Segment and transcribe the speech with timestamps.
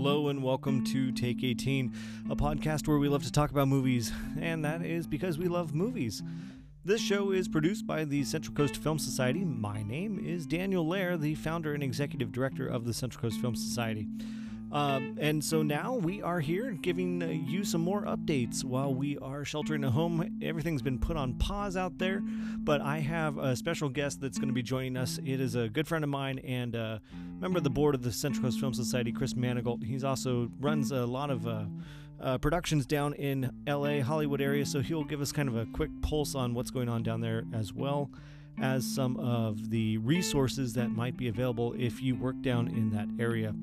[0.00, 1.92] Hello and welcome to Take 18,
[2.30, 5.74] a podcast where we love to talk about movies, and that is because we love
[5.74, 6.22] movies.
[6.84, 9.44] This show is produced by the Central Coast Film Society.
[9.44, 13.56] My name is Daniel Lair, the founder and executive director of the Central Coast Film
[13.56, 14.06] Society.
[14.70, 19.44] Um, and so now we are here giving you some more updates while we are
[19.44, 20.38] sheltering at home.
[20.42, 22.20] Everything's been put on pause out there,
[22.58, 25.18] but I have a special guest that's going to be joining us.
[25.24, 26.98] It is a good friend of mine and uh,
[27.40, 29.82] member of the board of the Central Coast Film Society, Chris Manigault.
[29.82, 31.64] He's also runs a lot of uh,
[32.20, 35.90] uh, productions down in LA, Hollywood area, so he'll give us kind of a quick
[36.02, 38.10] pulse on what's going on down there as well
[38.60, 43.08] as some of the resources that might be available if you work down in that
[43.22, 43.54] area.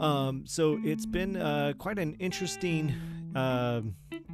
[0.00, 2.94] Um, so it's been uh, quite an interesting.
[3.34, 3.82] Uh,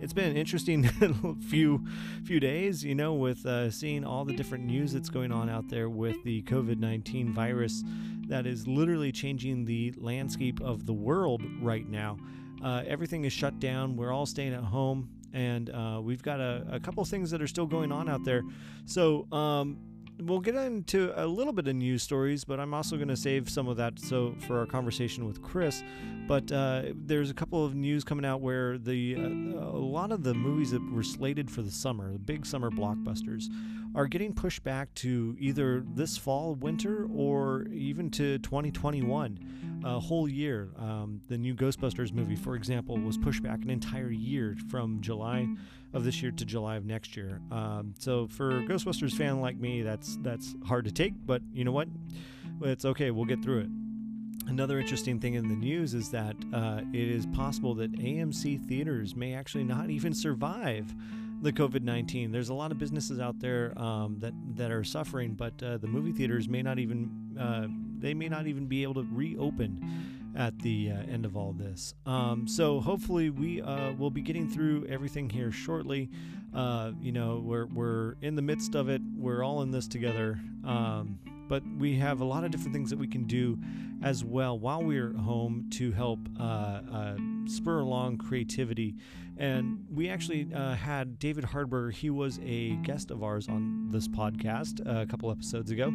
[0.01, 0.85] it's been an interesting
[1.49, 1.85] few
[2.25, 5.69] few days, you know, with uh, seeing all the different news that's going on out
[5.69, 7.83] there with the COVID nineteen virus
[8.29, 12.19] that is literally changing the landscape of the world right now.
[12.63, 13.97] Uh, everything is shut down.
[13.97, 17.47] We're all staying at home, and uh, we've got a, a couple things that are
[17.47, 18.43] still going on out there.
[18.85, 19.79] So um,
[20.21, 23.49] we'll get into a little bit of news stories, but I'm also going to save
[23.49, 25.83] some of that so for our conversation with Chris.
[26.27, 30.23] But uh, there's a couple of news coming out where the uh, a lot of
[30.23, 33.49] the movies that were slated for the summer, the big summer blockbusters,
[33.95, 39.39] are getting pushed back to either this fall, winter, or even to 2021,
[39.85, 40.71] a whole year.
[40.79, 45.49] Um, the new Ghostbusters movie, for example, was pushed back an entire year from July
[45.93, 47.41] of this year to July of next year.
[47.51, 51.73] Um, so for Ghostbusters fan like me, that's that's hard to take, but you know
[51.73, 51.89] what?
[52.63, 53.11] It's okay.
[53.11, 53.71] We'll get through it.
[54.49, 59.15] Another interesting thing in the news is that uh, it is possible that AMC theaters
[59.15, 60.95] may actually not even survive
[61.41, 62.33] the COVID nineteen.
[62.33, 65.87] There's a lot of businesses out there um, that that are suffering, but uh, the
[65.87, 67.67] movie theaters may not even uh,
[67.99, 71.95] they may not even be able to reopen at the uh, end of all this.
[72.07, 76.11] Um, so hopefully we uh, will be getting through everything here shortly.
[76.55, 79.03] Uh, you know, we're we're in the midst of it.
[79.17, 80.39] We're all in this together.
[80.65, 83.59] Um, but we have a lot of different things that we can do
[84.03, 87.17] as well while we're home to help uh, uh,
[87.47, 88.95] spur along creativity.
[89.39, 91.93] And we actually uh, had David Hardberger.
[91.93, 95.93] He was a guest of ours on this podcast a couple episodes ago.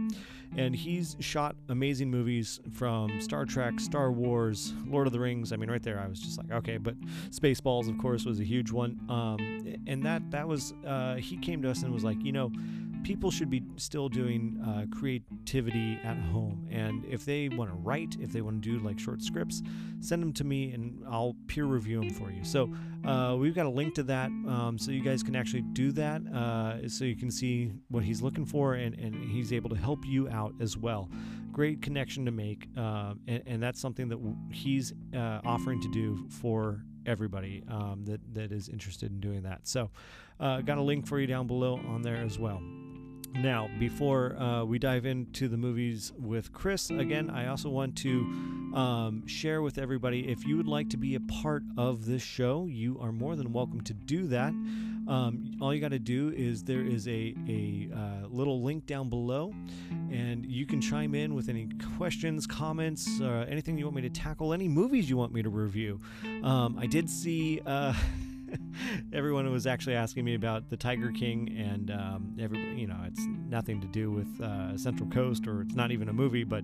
[0.56, 5.52] And he's shot amazing movies from Star Trek, Star Wars, Lord of the Rings.
[5.52, 6.78] I mean, right there, I was just like, okay.
[6.78, 6.96] But
[7.32, 9.00] Spaceballs, of course, was a huge one.
[9.10, 12.50] Um, and that, that was, uh, he came to us and was like, you know,
[13.04, 16.68] people should be still doing uh, creativity at home.
[16.72, 19.62] And if they want to write, if they want to do like short scripts,
[20.00, 22.44] send them to me and I'll peer review them for you.
[22.44, 22.74] So
[23.06, 26.22] uh, we've got a link to that um, so you guys can actually do that
[26.34, 30.06] uh, so you can see what he's looking for and, and he's able to help
[30.06, 31.10] you out as well.
[31.52, 32.68] Great connection to make.
[32.78, 34.18] Uh, and, and, that's something that
[34.52, 39.68] he's uh, offering to do for everybody um, that, that is interested in doing that.
[39.68, 39.92] So,
[40.40, 42.62] uh, got a link for you down below on there as well.
[43.36, 48.10] Now, before uh, we dive into the movies with Chris, again, I also want to
[48.76, 52.68] um, share with everybody if you would like to be a part of this show,
[52.68, 54.50] you are more than welcome to do that.
[54.50, 59.10] Um, all you got to do is there is a, a uh, little link down
[59.10, 59.54] below,
[60.12, 64.10] and you can chime in with any questions, comments, uh, anything you want me to
[64.10, 66.00] tackle, any movies you want me to review.
[66.44, 67.62] Um, I did see.
[69.14, 73.26] Everyone was actually asking me about the Tiger King, and um, everybody, you know, it's
[73.50, 76.64] nothing to do with uh, Central Coast, or it's not even a movie, but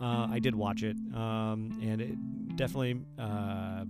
[0.00, 3.84] uh, I did watch it, um, and it definitely uh, uh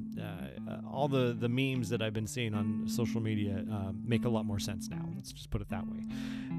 [0.91, 4.47] all the the memes that I've been seeing on social media uh, make a lot
[4.47, 5.07] more sense now.
[5.15, 5.99] Let's just put it that way.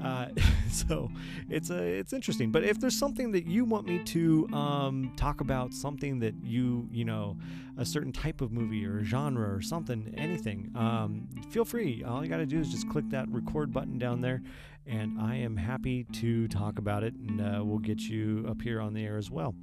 [0.02, 0.26] Uh,
[0.70, 1.10] so
[1.48, 2.50] it's a it's interesting.
[2.52, 6.88] But if there's something that you want me to um, talk about, something that you
[6.92, 7.36] you know,
[7.76, 12.04] a certain type of movie or genre or something, anything, um, feel free.
[12.04, 14.42] All you got to do is just click that record button down there,
[14.90, 18.80] and I am happy to talk about it, and uh, we'll get you up here
[18.80, 19.54] on the air as well.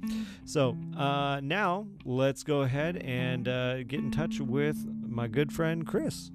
[0.44, 5.86] So uh, now let's go ahead and uh, get in touch with my good friend
[5.86, 6.30] Chris.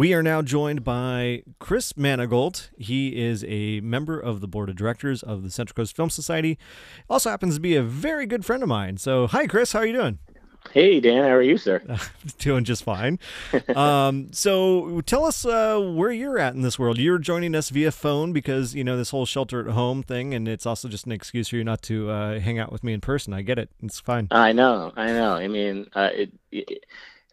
[0.00, 2.70] We are now joined by Chris Manigault.
[2.78, 6.56] He is a member of the board of directors of the Central Coast Film Society.
[7.10, 8.96] Also happens to be a very good friend of mine.
[8.96, 9.72] So, hi, Chris.
[9.72, 10.18] How are you doing?
[10.70, 11.24] Hey, Dan.
[11.24, 11.82] How are you, sir?
[12.38, 13.18] doing just fine.
[13.76, 16.96] um, so, tell us uh, where you're at in this world.
[16.96, 20.48] You're joining us via phone because you know this whole shelter at home thing, and
[20.48, 23.02] it's also just an excuse for you not to uh, hang out with me in
[23.02, 23.34] person.
[23.34, 23.68] I get it.
[23.82, 24.28] It's fine.
[24.30, 24.94] I know.
[24.96, 25.34] I know.
[25.34, 26.86] I mean, uh, it, it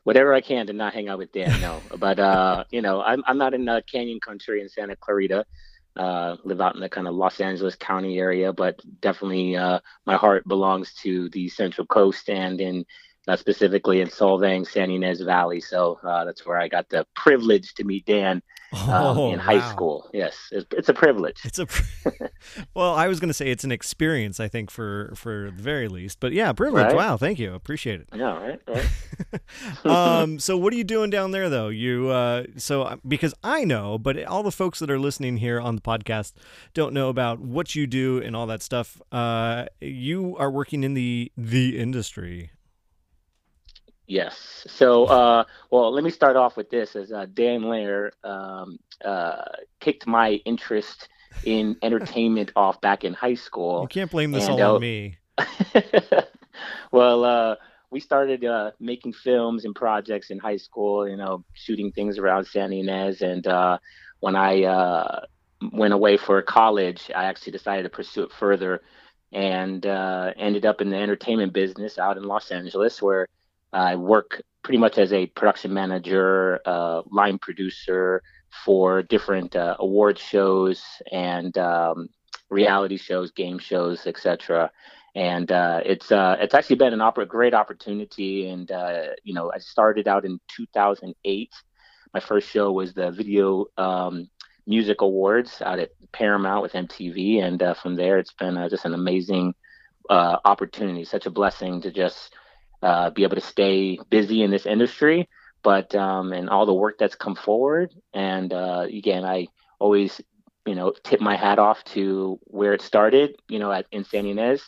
[0.08, 1.60] whatever I can to not hang out with Dan.
[1.60, 5.46] No, but uh, you know, I'm I'm not in uh, Canyon Country in Santa Clarita.
[5.98, 10.16] Uh, live out in the kind of Los Angeles County area, but definitely uh, my
[10.16, 12.86] heart belongs to the Central Coast and in
[13.28, 15.62] uh, specifically in Solvang, San Ynez Valley.
[15.62, 18.42] So uh, that's where I got the privilege to meet Dan
[18.74, 19.72] um, oh, in high wow.
[19.72, 20.10] school.
[20.14, 21.40] Yes, it's, it's, a privilege.
[21.46, 21.68] It's a
[22.74, 24.40] well, I was going to say it's an experience.
[24.40, 26.88] I think for for the very least, but yeah, privilege.
[26.88, 26.96] Right?
[26.96, 28.10] Wow, thank you, appreciate it.
[28.14, 28.62] Yeah, right.
[28.68, 29.86] right.
[29.86, 31.70] um, so what are you doing down there though?
[31.70, 35.62] You uh, so uh, because I know, but all the folks that are listening here
[35.62, 36.34] on the podcast
[36.74, 39.02] don't know about what you do and all that stuff.
[39.12, 42.52] Uh, you are working in the the industry.
[44.08, 44.66] Yes.
[44.68, 46.96] So, uh, well, let me start off with this.
[46.96, 49.44] As uh, Dan Lair um, uh,
[49.82, 51.10] kicked my interest
[51.44, 53.82] in entertainment off back in high school.
[53.82, 55.18] You can't blame this and, all on uh, me.
[56.92, 57.56] well, uh,
[57.92, 61.08] we started uh, making films and projects in high school.
[61.08, 63.46] You know, shooting things around San Ynez, and
[64.22, 65.26] when I
[65.74, 68.82] went away for college, I actually decided to pursue it further,
[69.34, 73.28] and ended up in the entertainment business out in Los Angeles, where
[73.74, 78.22] I work pretty much as a production manager, uh, line producer
[78.66, 82.10] for different uh, award shows and um,
[82.50, 84.72] reality shows, game shows, etc.
[85.16, 88.50] And uh, it's uh, it's actually been an oper- great opportunity.
[88.50, 91.50] And uh, you know, I started out in 2008.
[92.14, 94.30] My first show was the Video um,
[94.66, 98.94] Music Awards out at Paramount with MTV, and uh, from there, it's been just an
[98.94, 99.54] amazing
[100.10, 101.04] opportunity.
[101.04, 102.34] Such a blessing to just
[102.82, 105.28] uh, be able to stay busy in this industry,
[105.64, 107.94] but um, and all the work that's come forward.
[108.14, 109.48] And uh, again, I
[109.80, 110.22] always,
[110.66, 114.26] you know, tip my hat off to where it started, you know, at in San
[114.26, 114.62] Ynez.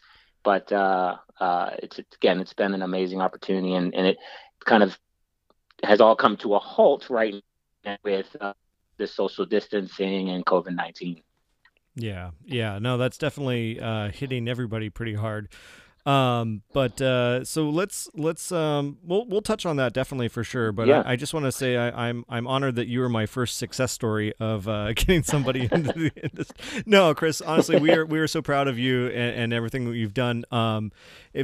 [0.43, 4.17] But uh, uh, it's, it's again, it's been an amazing opportunity, and, and it
[4.65, 4.97] kind of
[5.83, 7.35] has all come to a halt right
[8.03, 8.53] with uh,
[8.97, 11.21] the social distancing and COVID nineteen.
[11.95, 15.49] Yeah, yeah, no, that's definitely uh, hitting everybody pretty hard.
[16.09, 20.71] Um, but uh, so let's let's um, we'll we'll touch on that definitely for sure.
[20.71, 21.03] But yeah.
[21.05, 23.27] I, I, just want to say I, am I'm, I'm honored that you were my
[23.27, 26.83] first success story of uh, getting somebody into the industry.
[26.87, 29.95] No, Chris, honestly, we are we are so proud of you and, and everything that
[29.95, 30.45] you've done.
[30.51, 30.91] Um,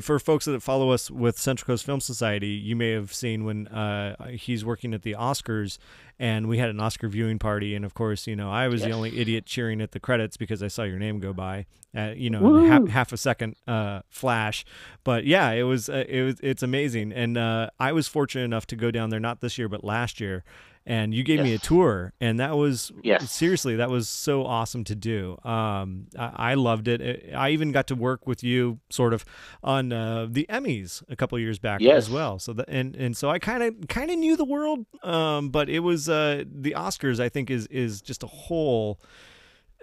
[0.02, 3.68] for folks that follow us with Central Coast Film Society, you may have seen when
[3.68, 5.78] uh, he's working at the Oscars
[6.18, 8.90] and we had an Oscar viewing party, and of course, you know, I was yes.
[8.90, 11.66] the only idiot cheering at the credits because I saw your name go by,
[11.96, 14.64] uh, you know, half, half, a second uh, flash.
[15.04, 18.66] But yeah, it was uh, it was it's amazing, and uh, I was fortunate enough
[18.68, 20.44] to go down there not this year but last year,
[20.86, 21.44] and you gave yes.
[21.44, 23.32] me a tour and that was yes.
[23.32, 27.88] seriously that was so awesome to do um, I, I, loved it i even got
[27.88, 29.26] to work with you sort of
[29.64, 31.98] on uh, the emmys a couple years back yes.
[31.98, 34.86] as well so the, and and so i kind of kind of knew the world
[35.04, 39.00] um, but it was uh, the oscars i think is is just a whole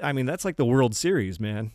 [0.03, 1.73] i mean that's like the world series man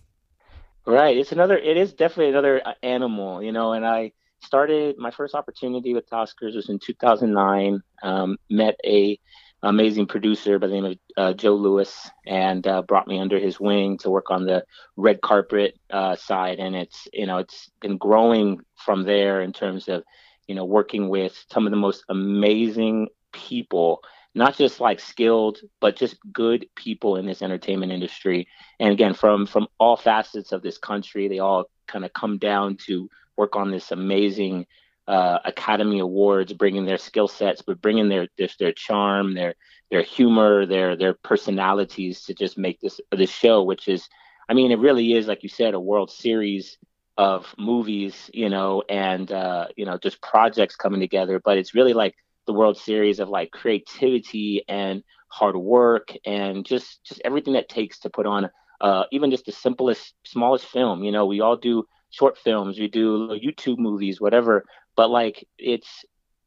[0.86, 5.12] right it's another it is definitely another uh, animal you know and i started my
[5.12, 7.82] first opportunity with Oscars was in 2009.
[8.04, 9.20] Um, met a
[9.64, 13.60] amazing producer by the name of uh, Joe Lewis and uh, brought me under his
[13.60, 14.64] wing to work on the
[14.96, 16.60] red carpet uh, side.
[16.60, 20.04] And it's you know it's been growing from there in terms of
[20.48, 24.02] you know working with some of the most amazing people.
[24.36, 28.48] Not just like skilled, but just good people in this entertainment industry.
[28.80, 32.78] And again, from from all facets of this country, they all kind of come down
[32.86, 34.66] to work on this amazing
[35.08, 39.56] uh, Academy Awards, bringing their skill sets, but bringing their, their their charm, their
[39.90, 44.08] their humor, their their personalities to just make this this show, which is,
[44.50, 46.78] I mean, it really is like you said, a World Series
[47.18, 51.40] of movies, you know, and uh, you know, just projects coming together.
[51.44, 52.16] But it's really like
[52.46, 58.00] the World Series of like creativity and hard work and just just everything that takes
[58.00, 58.50] to put on
[58.82, 61.04] uh, even just the simplest, smallest film.
[61.04, 64.66] You know, we all do short films, we do YouTube movies, whatever.
[64.96, 66.06] But like it's,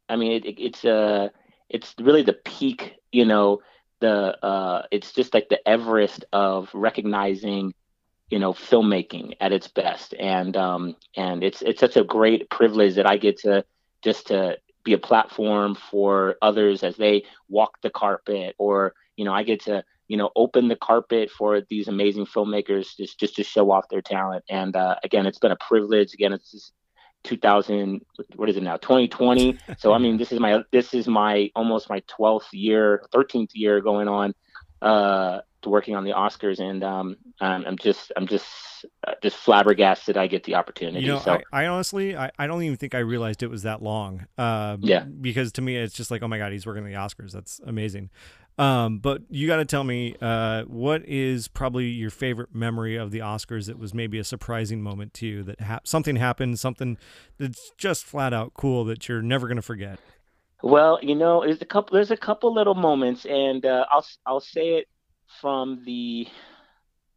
[0.09, 1.29] I mean, it, it's uh,
[1.69, 2.95] it's really the peak.
[3.13, 3.61] You know,
[4.01, 7.75] the uh, it's just like the Everest of recognizing,
[8.31, 10.15] you know, filmmaking at its best.
[10.19, 13.65] And um, and it's it's such a great privilege that I get to
[14.03, 19.33] just to be a platform for others as they walk the carpet or you know
[19.33, 23.45] i get to you know, open the carpet for these amazing filmmakers just just to
[23.45, 24.45] show off their talent.
[24.51, 26.13] And uh, again, it's been a privilege.
[26.15, 26.73] Again, it's
[27.23, 28.05] 2000.
[28.35, 28.77] What is it now?
[28.79, 29.57] 2020.
[29.79, 33.81] so I mean, this is my this is my almost my 12th year, 13th year
[33.81, 34.35] going on
[34.83, 38.47] uh, working on the Oscars, and um, I'm just I'm just
[39.07, 41.05] uh, just flabbergasted I get the opportunity.
[41.05, 43.63] You know, so I, I honestly, I, I don't even think I realized it was
[43.63, 44.27] that long.
[44.39, 45.05] Uh, Yeah.
[45.05, 47.33] Because to me, it's just like, oh my god, he's working the Oscars.
[47.33, 48.11] That's amazing.
[48.61, 53.11] Um, but you got to tell me, uh, what is probably your favorite memory of
[53.11, 56.99] the Oscars that was maybe a surprising moment to you that ha- something happened, something
[57.39, 59.99] that's just flat out cool that you're never going to forget.
[60.63, 61.95] Well, you know, there's a couple.
[61.95, 64.89] There's a couple little moments, and uh, I'll I'll say it
[65.41, 66.29] from the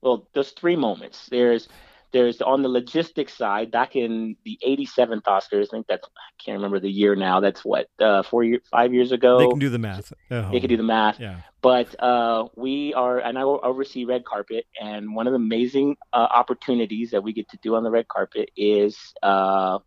[0.01, 0.29] well.
[0.33, 1.27] There's three moments.
[1.29, 1.67] There's
[2.13, 3.71] there's on the logistics side.
[3.71, 7.39] Back in the 87th Oscars, I think that's I can't remember the year now.
[7.39, 9.39] That's what uh, four year, five years ago.
[9.39, 10.13] They can do the math.
[10.29, 11.19] at They can do the math.
[11.19, 11.41] Yeah.
[11.61, 14.65] But uh, we are, and I will oversee red carpet.
[14.79, 18.07] And one of the amazing uh, opportunities that we get to do on the red
[18.07, 19.79] carpet is uh,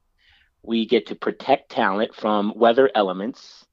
[0.62, 3.65] we get to protect talent from weather elements.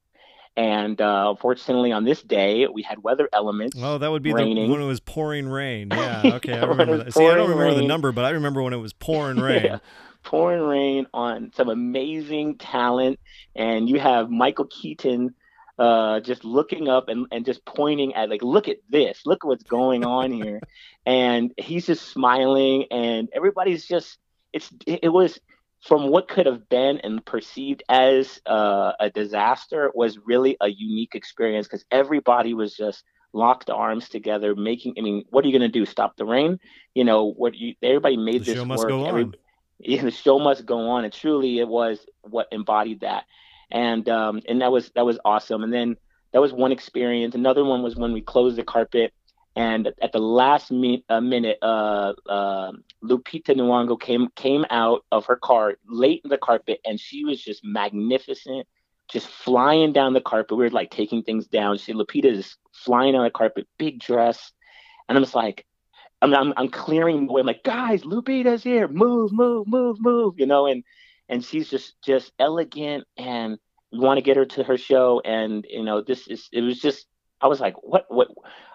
[0.56, 3.76] And uh, unfortunately, on this day, we had weather elements.
[3.80, 4.70] Oh, that would be the, raining.
[4.70, 5.88] when it was pouring rain.
[5.94, 6.22] Yeah.
[6.34, 6.52] Okay.
[6.52, 7.14] I Yeah, it remember that.
[7.14, 9.64] See, I don't remember the number, but I remember when it was pouring rain.
[9.64, 9.78] Yeah.
[10.22, 13.18] pouring rain on some amazing talent,
[13.56, 15.34] and you have Michael Keaton
[15.78, 19.48] uh, just looking up and, and just pointing at like, look at this, look at
[19.48, 20.60] what's going on here,
[21.04, 24.18] and he's just smiling, and everybody's just
[24.52, 25.38] it's it, it was
[25.84, 31.14] from what could have been and perceived as uh, a disaster was really a unique
[31.14, 35.70] experience because everybody was just locked arms together making i mean what are you going
[35.72, 36.58] to do stop the rain?
[36.94, 38.88] You know what you everybody made The this show must work.
[38.88, 39.34] go Every- on.
[39.80, 41.04] yeah, the show must go on.
[41.04, 43.24] And truly it was what embodied that.
[43.70, 45.62] And um and that was that was awesome.
[45.64, 45.96] And then
[46.32, 47.34] that was one experience.
[47.34, 49.12] Another one was when we closed the carpet
[49.56, 55.26] and at the last mi- uh, minute uh, uh lupita nyong'o came came out of
[55.26, 58.66] her car late in the carpet and she was just magnificent
[59.08, 63.14] just flying down the carpet we were like taking things down she lupita is flying
[63.14, 64.52] on the carpet big dress
[65.08, 65.64] and i'm just like
[66.22, 67.40] I'm, I'm, I'm clearing the way.
[67.40, 68.88] I'm like, guys, Lupita's here.
[68.88, 70.34] Move, move, move, move.
[70.38, 70.82] You know, and
[71.28, 73.58] and she's just just elegant, and
[73.92, 75.20] we want to get her to her show.
[75.24, 77.06] And you know, this is it was just
[77.40, 78.28] I was like, what what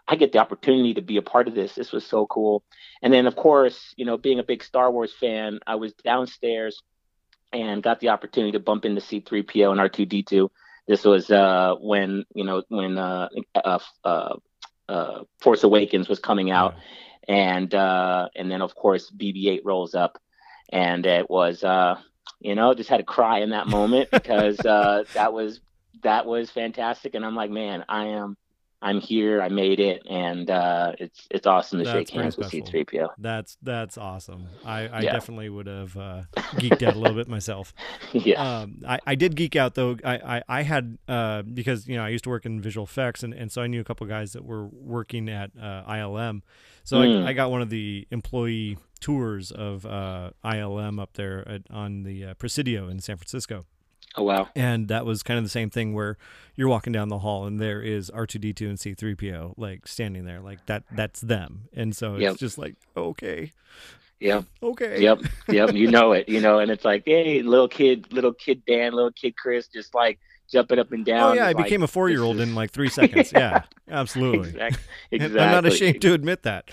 [0.08, 1.76] I get the opportunity to be a part of this.
[1.76, 2.64] This was so cool.
[3.02, 6.82] And then of course, you know, being a big Star Wars fan, I was downstairs
[7.52, 10.50] and got the opportunity to bump into C3PO and R2D2.
[10.88, 14.36] This was uh, when you know when uh, uh, uh,
[14.88, 16.76] uh, Force Awakens was coming out
[17.30, 20.20] and uh, and then of course BB-8 rolls up,
[20.74, 21.96] and it was uh,
[22.40, 25.62] you know just had to cry in that moment because uh, that was
[26.02, 28.36] that was fantastic, and I'm like, man, I am
[28.82, 32.48] I'm here, I made it, and uh, it's it's awesome to That's shake hands with
[32.48, 32.68] special.
[32.68, 33.10] C3PO.
[33.18, 34.48] That's that's awesome.
[34.64, 35.12] I, I Yeah.
[35.12, 36.22] definitely would have uh,
[36.56, 37.74] geeked out a little bit myself.
[38.14, 39.98] yeah, Um, I, I did geek out though.
[40.06, 43.22] I, I, I had uh, because you know I used to work in visual effects
[43.24, 46.42] and, and so I knew a couple guys that were working at uh, ILM.
[46.86, 47.26] So Mm.
[47.26, 52.04] I, I got one of the employee tours of uh, ILM up there at, on
[52.04, 53.66] the uh, Presidio in San Francisco.
[54.16, 56.18] Oh wow, And that was kind of the same thing where
[56.56, 60.66] you're walking down the hall and there is R2D2 and C3PO like standing there like
[60.66, 61.70] that that's them.
[61.74, 62.38] And so it's Yep.
[62.38, 63.52] just like okay.
[64.20, 64.44] Yep.
[64.62, 65.02] Okay.
[65.02, 68.64] yep, yep, you know it, you know, and it's like, hey, little kid, little kid
[68.66, 70.20] Dan, little kid Chris, just like
[70.52, 71.32] jumping up and oh, down.
[71.32, 73.32] Oh yeah, I like, became a 4-year-old this in like 3 seconds.
[73.32, 73.64] Yeah.
[73.90, 74.50] Absolutely.
[74.50, 74.84] Exactly.
[75.12, 75.40] Exactly.
[75.40, 76.70] I'm not ashamed to admit that.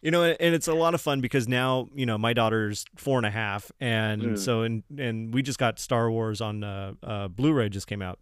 [0.00, 3.18] You know, and it's a lot of fun because now you know my daughter's four
[3.18, 4.38] and a half, and Mm.
[4.38, 8.20] so and and we just got Star Wars on uh, uh, Blu-ray just came out,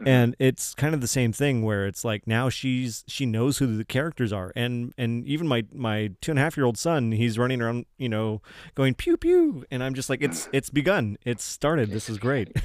[0.00, 0.06] Mhm.
[0.08, 3.76] and it's kind of the same thing where it's like now she's she knows who
[3.76, 7.10] the characters are, and and even my my two and a half year old son
[7.10, 8.40] he's running around you know
[8.76, 12.56] going pew pew, and I'm just like it's it's begun, it's started, this is great.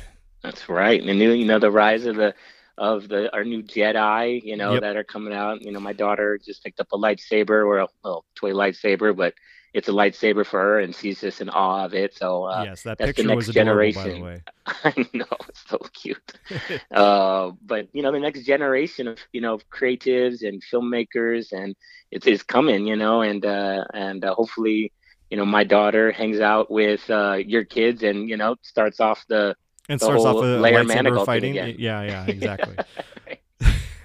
[0.43, 1.01] That's right.
[1.01, 2.35] And you know, the rise of the
[2.77, 4.81] of the our new Jedi, you know, Yep.
[4.81, 5.61] that are coming out.
[5.61, 9.33] You know, my daughter just picked up a lightsaber or a well, toy lightsaber, but
[9.73, 12.15] it's a lightsaber for her, and she's just in awe of it.
[12.15, 14.21] So uh, yes, that that's the picture was next adorable by the generation.
[14.23, 14.41] way.
[14.67, 16.33] I know it's so cute.
[16.91, 21.75] uh, but you know, the next generation of you know creatives and filmmakers, and
[22.11, 22.87] it's is coming.
[22.87, 24.91] You know, and uh, and uh, hopefully.
[25.29, 29.25] You know, my daughter hangs out with uh, your kids, and you know, starts off
[29.27, 29.55] the
[29.89, 31.55] and starts off with lightsaber fighting.
[31.55, 32.75] Yeah, yeah, exactly.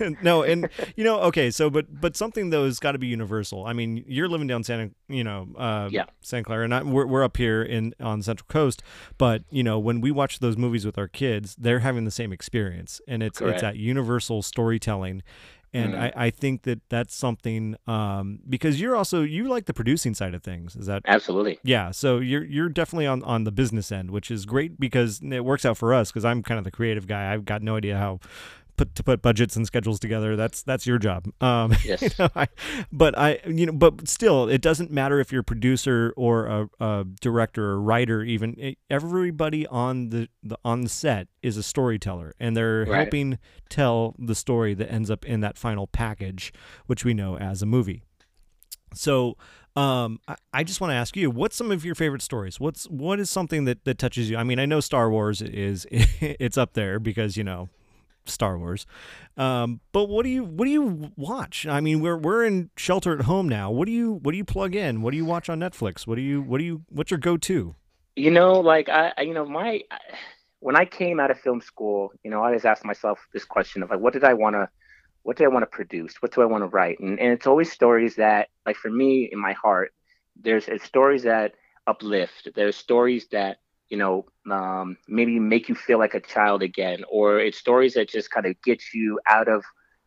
[0.23, 3.64] no, and you know, okay, so but but something though has got to be universal.
[3.64, 6.04] I mean, you're living down Santa, you know, uh, Yeah.
[6.20, 8.82] Santa Clara, and I, we're we're up here in on Central Coast.
[9.18, 12.32] But you know, when we watch those movies with our kids, they're having the same
[12.32, 13.54] experience, and it's Correct.
[13.54, 15.23] it's that universal storytelling.
[15.72, 16.00] And Mhm.
[16.00, 20.32] I, I think that that's something um, because you're also you like the producing side
[20.34, 20.75] of things.
[20.76, 21.58] Is that Absolutely.
[21.62, 25.44] yeah, so you're you're definitely on on the business end, which is great because it
[25.44, 27.32] works out for us because I'm kind of the creative guy.
[27.32, 28.20] I've got no idea how
[28.78, 30.37] put to put budgets and schedules together.
[30.37, 31.26] That's that's your job.
[31.42, 32.00] Um, Yes.
[32.02, 32.47] you know, I,
[32.90, 36.68] but I, you know, but still, it doesn't matter if you're a producer or a,
[36.80, 38.23] a director or writer.
[38.23, 43.02] Even It- everybody on the, the on the set is a storyteller, and they're Right.
[43.02, 46.52] helping tell the story that ends up in that final package,
[46.87, 48.02] which we know as a movie.
[48.94, 49.37] So,
[49.76, 52.58] um, I, I just want to ask you, what's some of your favorite stories?
[52.58, 54.37] What's what is something that, that touches you?
[54.37, 57.68] I mean, I know Star Wars is it's up there because you know
[58.28, 58.87] Star Wars,
[59.37, 61.66] um, but what do you what do you watch?
[61.66, 63.70] I mean, we're we're in shelter at home now.
[63.70, 65.02] What do you what do you plug in?
[65.02, 66.06] What do you watch on Netflix?
[66.06, 67.75] What do you what do you what's your go to?
[68.16, 69.82] You know, like I, you know, my
[70.61, 73.82] when I came out of film school, you know, I always asked myself this question
[73.82, 74.68] of like, what did I want to,
[75.23, 76.16] what do I want to produce?
[76.20, 76.99] What do I want to write?
[77.00, 79.92] And and it's always stories that, like for me, in my heart,
[80.40, 81.54] there's stories that
[81.87, 82.49] uplift.
[82.54, 83.58] There's stories that
[83.88, 88.09] you know um, maybe make you feel like a child again, or it's stories that
[88.09, 89.64] just kind of get you out of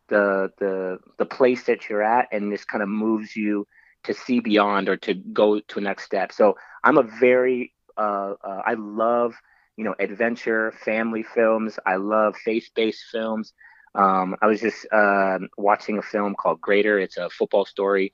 [0.08, 3.66] the the the place that you're at and this kind of moves you
[4.04, 6.32] to see beyond or to go to a next step.
[6.32, 9.34] So I'm a very uh, uh, I love
[9.76, 11.78] you know adventure family films.
[11.86, 13.52] I love faith-based films.
[13.94, 16.98] Um, I was just uh, watching a film called Greater.
[16.98, 18.12] It's a football story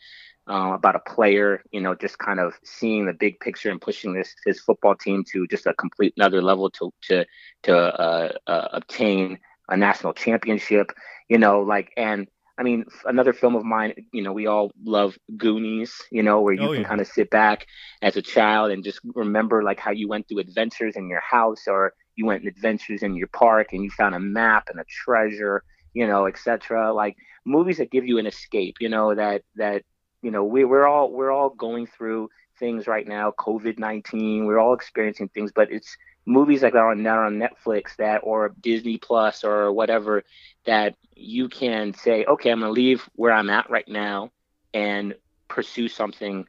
[0.49, 4.15] uh, about a player, you know, just kind of seeing the big picture and pushing
[4.15, 7.25] this his football team to just a complete another level to to
[7.65, 9.39] to uh, uh, obtain
[9.69, 10.91] a national championship.
[11.29, 12.27] You know, like and
[12.59, 13.95] I mean another film of mine.
[14.13, 15.95] You know, we all love Goonies.
[16.11, 16.85] You know, where you Oh, can yeah.
[16.85, 17.67] kind of sit back
[18.03, 21.67] as a child and just remember like how you went through adventures in your house
[21.67, 24.85] or you went in adventures in your park and you found a map and a
[24.89, 25.63] treasure
[25.95, 29.83] you know etc like movies that give you an escape you know that that
[30.23, 34.75] you know we, we're all we're all going through things right now covid-19 we're all
[34.75, 35.97] experiencing things but it's
[36.27, 40.23] movies like that are are on netflix that or disney plus or whatever
[40.67, 44.31] that you can say okay i'm going to leave where i'm at right now
[44.75, 45.15] and
[45.49, 46.47] pursue something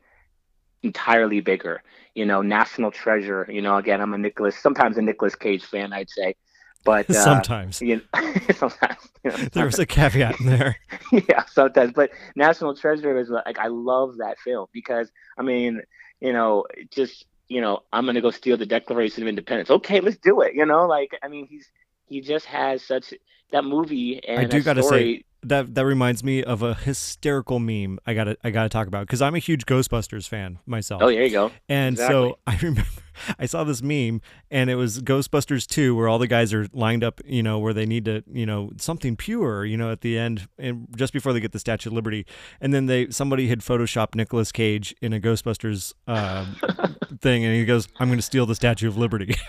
[0.84, 1.82] entirely bigger.
[2.16, 5.94] You know national treasure you know again i'm a nicolas sometimes a nicolas cage fan
[5.94, 6.36] i'd say
[6.84, 10.78] but uh, sometimes you know, sometimes you know, there was a caveat in there.
[11.12, 11.94] yeah, sometimes.
[11.94, 15.82] But National Treasure is like I love that film because I mean,
[16.20, 19.70] you know, just you know, I'm gonna go steal the Declaration of Independence.
[19.70, 20.54] Okay, let's do it.
[20.56, 21.68] You know, like I mean, he's
[22.08, 23.14] he just has such
[23.52, 27.60] that movie and I do gotta say, story- that that reminds me of a hysterical
[27.60, 31.02] meme I gotta I gotta talk about because I'm a huge Ghostbusters fan myself.
[31.02, 31.52] Oh, there you go.
[31.70, 32.14] And Exactly.
[32.14, 32.90] so I remember
[33.38, 37.04] I saw this meme and it was Ghostbusters 2 where all the guys are lined
[37.04, 40.18] up, you know, where they need to, you know, something pure, you know, at the
[40.18, 42.26] end and just before they get the Statue of Liberty.
[42.62, 46.56] And then they somebody had photoshopped Nicolas Cage in a Ghostbusters um,
[47.22, 49.36] thing and he goes, "I'm going to steal the Statue of Liberty."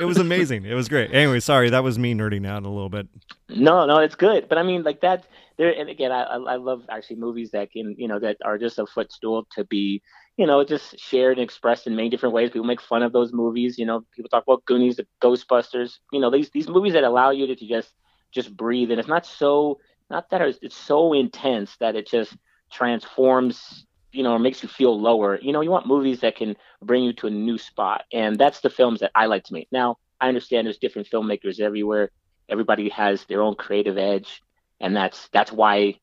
[0.00, 0.64] it was amazing.
[0.64, 1.12] It was great.
[1.12, 3.08] Anyway, sorry, that was me nerding out a little bit.
[3.48, 4.48] No, no, it's good.
[4.48, 5.24] But I mean, like that.
[5.58, 8.78] There, and again, I, I love actually movies that can, you know, that are just
[8.78, 10.00] a footstool to be,
[10.38, 12.50] you know, just shared and expressed in many different ways.
[12.50, 13.78] People make fun of those movies.
[13.78, 15.98] You know, people talk about Goonies, the Ghostbusters.
[16.10, 17.92] You know, these these movies that allow you to, to just
[18.32, 19.78] just breathe, and it's not so
[20.10, 22.34] not that it's so intense that it just
[22.70, 23.86] transforms.
[24.12, 25.38] You know, or makes you feel lower.
[25.40, 28.60] You know, you want movies that can bring you to a new spot, and that's
[28.60, 29.68] the films that I like to make.
[29.72, 32.10] Now, I understand there's different filmmakers everywhere
[32.48, 34.42] everybody has their own creative edge
[34.80, 35.94] and that's that's why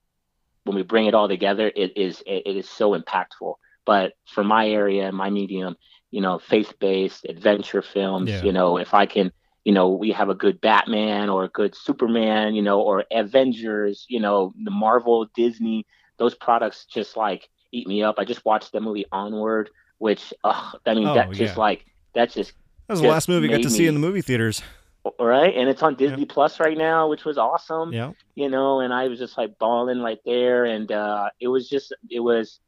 [0.63, 3.53] when we bring it all together it is it, it is so impactful
[3.85, 5.75] but for my area my medium
[6.11, 8.43] you know faith-based adventure films Yeah.
[8.43, 9.31] you know if i can
[9.65, 14.05] you know we have a good batman or a good superman you know or avengers
[14.09, 15.85] you know the marvel disney
[16.17, 20.71] those products just like eat me up i just watched the movie onward which uh,
[20.85, 21.59] i mean Oh, that just yeah.
[21.59, 22.53] like that just
[22.87, 24.61] That was the last movie I got to see in the movie theaters.
[25.19, 28.11] Right, and it's on disney plus right now which was awesome Yeah.
[28.35, 31.93] you know, and I was just like bawling right there, and uh, it was just
[32.09, 32.59] it was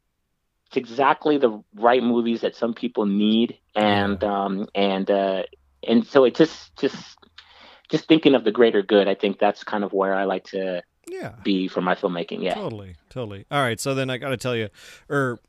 [0.68, 5.42] it's exactly the right movies that some people need, and um, and uh,
[5.86, 7.18] and so it just just
[7.90, 9.06] just thinking of the greater good.
[9.08, 10.82] I think that's kind of where I like to
[11.22, 11.34] Yeah.
[11.42, 12.42] be for my filmmaking.
[12.42, 12.54] Yeah.
[12.54, 13.46] Totally, totally.
[13.50, 14.68] All right, so then I got to tell you,
[15.08, 15.40] or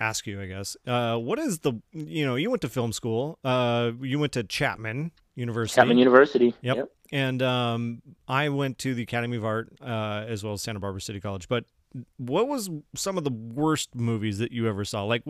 [0.00, 0.76] ask you, I guess.
[0.86, 1.74] Uh, what is the?
[1.92, 3.38] You know, you went to film school.
[3.44, 5.80] Uh, you went to Chapman University.
[5.80, 6.54] Chapman University.
[6.62, 6.90] Yep.
[7.10, 11.00] And um, I went to the Academy of Art uh, as well as Santa Barbara
[11.00, 11.48] City College.
[11.48, 11.64] But
[12.16, 15.04] what was some of the worst movies that you ever saw?
[15.04, 15.22] Like,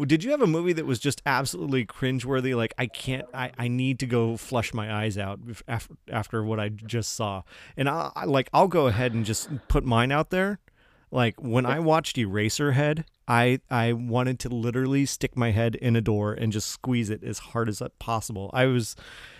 [0.00, 2.56] did you have a movie that was just absolutely cringeworthy?
[2.56, 6.60] Like, I can't, I, I need to go flush my eyes out after, after what
[6.60, 7.42] I just saw.
[7.76, 10.60] And I, I like, I'll go ahead and just put mine out there.
[11.14, 16.00] Like when I watched Eraserhead, I I wanted to literally stick my head in a
[16.00, 18.50] door and just squeeze it as hard as possible.
[18.52, 18.96] I was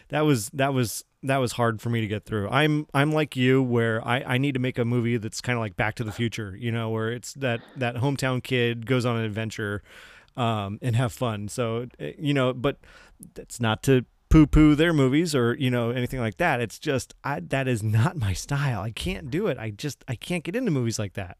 [0.08, 2.48] that was that was that was hard for me to get through.
[2.50, 5.60] I'm I'm like you where I, I need to make a movie that's kind of
[5.60, 9.16] like Back to the Future, you know, where it's that that hometown kid goes on
[9.16, 9.82] an adventure
[10.36, 11.48] um, and have fun.
[11.48, 12.78] So eh, you know, but
[13.34, 16.60] that's not to poo poo their movies or you know anything like that.
[16.60, 18.82] It's just I that is not my style.
[18.82, 19.58] I can't do it.
[19.58, 21.38] I just I can't get into movies like that.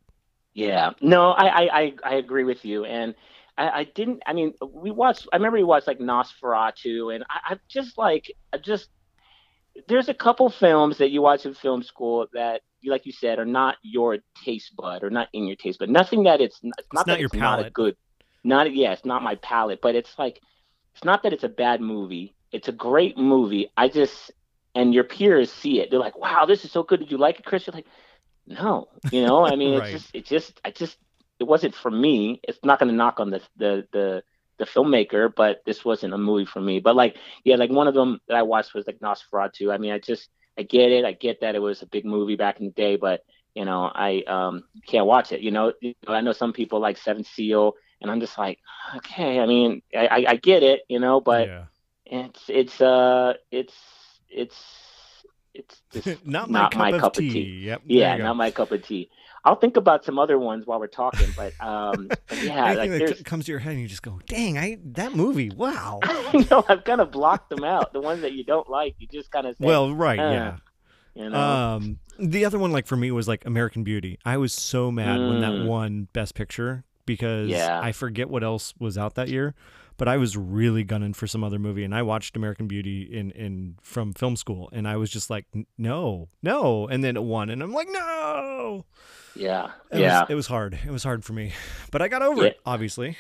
[0.55, 3.15] Yeah, no, I I I agree with you, and
[3.57, 4.23] I, I didn't.
[4.27, 5.29] I mean, we watched.
[5.33, 8.89] I remember we watched like Nosferatu, and I, I just like I just
[9.89, 13.45] there's a couple films that you watch in film school that like you said are
[13.47, 16.93] not your taste bud or not in your taste bud nothing that it's, it's, it's
[16.93, 17.61] not, not your it's palate.
[17.61, 17.97] not a good
[18.45, 20.41] not yeah it's not my palate but it's like
[20.95, 24.31] it's not that it's a bad movie it's a great movie i just
[24.75, 27.39] and your peers see it they're like wow this is so good did you like
[27.39, 27.87] it chris you're like
[28.47, 29.95] no you know i mean Right.
[29.95, 30.99] it's just it just i just
[31.41, 34.23] it wasn't for me it's not going to knock on the the the
[34.59, 37.95] the filmmaker but this wasn't a movie for me but like yeah like one of
[37.95, 41.13] them that i watched was like nosferatu i mean i just i get it i
[41.13, 44.23] get that it was a big movie back in the day but you know i
[44.29, 47.75] um can't watch it you know You know, i know some people like seven seal
[48.01, 48.59] and i'm just like
[48.97, 51.65] okay i mean i i, I get it you know but yeah.
[52.07, 53.75] it's it's uh it's
[54.31, 54.57] it's
[55.53, 55.83] it's
[56.25, 57.31] not my not cup, my of, cup of tea.
[57.31, 57.67] tea.
[57.67, 57.83] Yep.
[57.87, 59.11] yeah not my cup of tea
[59.45, 63.09] i'll think about some other ones while we're talking but um but yeah Anything like
[63.09, 66.01] that c- comes to your head and you just go, "Dang, I that movie, wow."
[66.33, 69.07] you know i've kind of blocked them out the ones that you don't like you
[69.07, 70.57] just kind of say well, right, uh, yeah.
[71.15, 74.19] you know Um, the other one, like for me, was like American Beauty.
[74.25, 75.67] I was so mad when that Mm.
[75.67, 77.81] won Best Picture because Yeah.
[77.83, 79.53] I forget what else was out that year,
[79.97, 83.31] but I was really gunning for some other movie, and I watched American Beauty in
[83.33, 85.47] in from film school, and I was just like,
[85.79, 88.85] no, no, and then it won, and I'm like, no.
[89.35, 90.79] yeah It yeah was, it was hard.
[90.87, 91.53] It was hard for me,
[91.91, 92.49] but I got over Yeah.
[92.49, 92.61] it.
[92.67, 93.17] Obviously,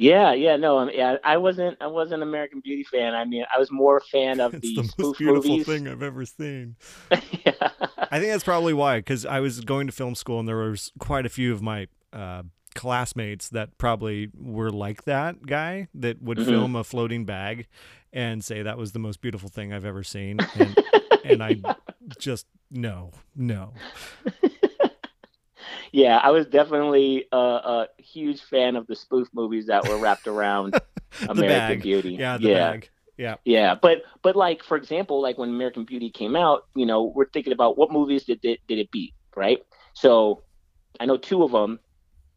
[0.00, 3.44] yeah yeah no um, yeah i wasn't i wasn't an american beauty fan i mean
[3.52, 6.24] i was more a fan of the, the most spoof beautiful movies thing I've ever
[6.24, 6.76] seen.
[7.10, 7.70] yeah.
[8.10, 10.92] I think that's probably why, because I was going to film school and there was
[11.00, 12.42] quite a few of my uh,
[12.78, 16.44] classmates that probably were like that guy that would Mhm.
[16.46, 17.66] film a floating bag
[18.12, 20.78] and say that was the most beautiful thing I've ever seen, and
[21.24, 21.56] and I
[22.18, 23.72] just no, no.
[25.92, 30.26] yeah, I was definitely a, a huge fan of the spoof movies that were wrapped
[30.26, 30.74] around
[31.28, 32.10] American bag, Beauty.
[32.14, 33.34] yeah, the yeah, bag, yeah.
[33.44, 33.74] yeah.
[33.74, 37.52] But but like for example, like when American Beauty came out, you know, we're thinking
[37.52, 39.58] about what movies did it did it beat, right?
[39.94, 40.42] So
[41.00, 41.80] I know two of them,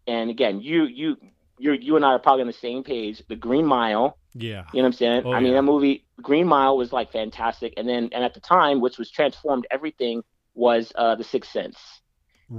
[0.07, 1.17] and again, you you
[1.57, 3.23] you you and I are probably on the same page.
[3.27, 5.21] The Green Mile, Yeah, you know what I'm saying?
[5.25, 5.59] Oh, I mean, yeah.
[5.59, 9.09] that movie Green Mile was like fantastic, and then and at the time, which was
[9.11, 11.77] transformed everything, was uh, The Sixth Sense.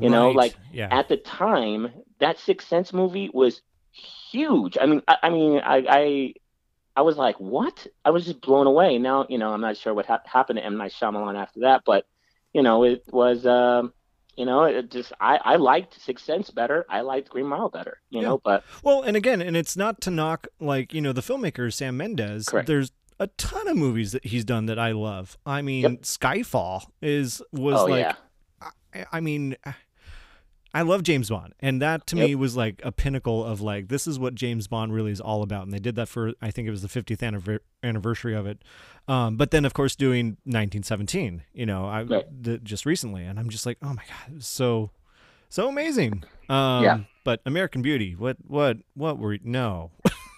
[0.00, 3.60] You know, like, yeah, at the time, that Sixth Sense movie was
[4.30, 4.78] huge.
[4.80, 6.34] I mean, I, I mean, I, I,
[6.96, 7.86] I was like, what?
[8.02, 8.96] I was just blown away.
[8.96, 11.82] Now, you know, I'm not sure what ha- happened to M Night Shyamalan after that,
[11.84, 12.06] but
[12.54, 13.92] you know, it was, um,
[14.36, 16.86] you know, it just I, I liked Sixth Sense better.
[16.88, 17.98] I liked Green Mile better.
[18.10, 18.28] You Yeah.
[18.28, 21.72] know, but Well, and again, and it's not to knock like you know the filmmaker
[21.72, 22.48] Sam Mendes.
[22.48, 22.66] Correct.
[22.66, 25.36] There's a ton of movies that he's done that I love.
[25.46, 26.02] I mean, Yep.
[26.02, 29.56] Skyfall is was oh like yeah, I, I mean,
[30.74, 34.06] I love James Bond, and that to me was like a pinnacle of like this
[34.06, 35.64] is what James Bond really is all about.
[35.64, 38.62] And they did that for I think it was the 50th anniversary of it.
[39.06, 42.42] Um, but then of course doing 1917, you know, I Right.
[42.42, 44.90] the, just recently, and I'm just like, oh my god, it so
[45.48, 46.24] so amazing.
[46.48, 46.98] Um, Yeah.
[47.24, 49.90] But American Beauty, what what what were no?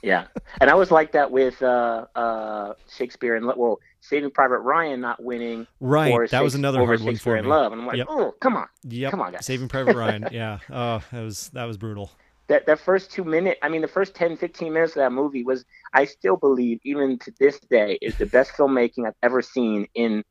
[0.02, 0.26] yeah.
[0.60, 5.22] And I was like that with uh, uh, Shakespeare and well, Saving Private Ryan not
[5.22, 5.66] winning.
[5.80, 7.50] right, that was another hard one for in me.
[7.50, 8.06] Love, and I'm like, Yep.
[8.10, 8.66] oh, come on.
[8.84, 9.46] Yep, Come on, guys.
[9.46, 10.28] Saving Private Ryan.
[10.32, 12.10] Yeah, oh, that was that was brutal.
[12.48, 15.42] that that first two minutes i mean the first 10 15 minutes of that movie
[15.42, 15.64] was
[15.94, 20.22] i still believe even to this day is the best filmmaking i've ever seen in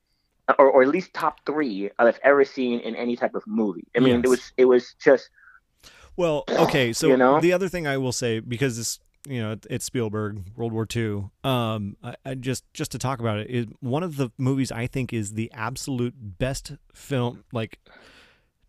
[0.60, 4.00] or, or at least top three i've ever seen in any type of movie i
[4.00, 4.22] mean Yes.
[4.26, 5.28] it was it was just
[6.16, 7.40] Well, okay, so You know?
[7.42, 11.30] the other thing I will say because this, you know, it's Spielberg, World War II.
[11.44, 14.88] Um, I, I just just to talk about it is one of the movies I
[14.88, 17.44] think is the absolute best film.
[17.54, 17.80] Like,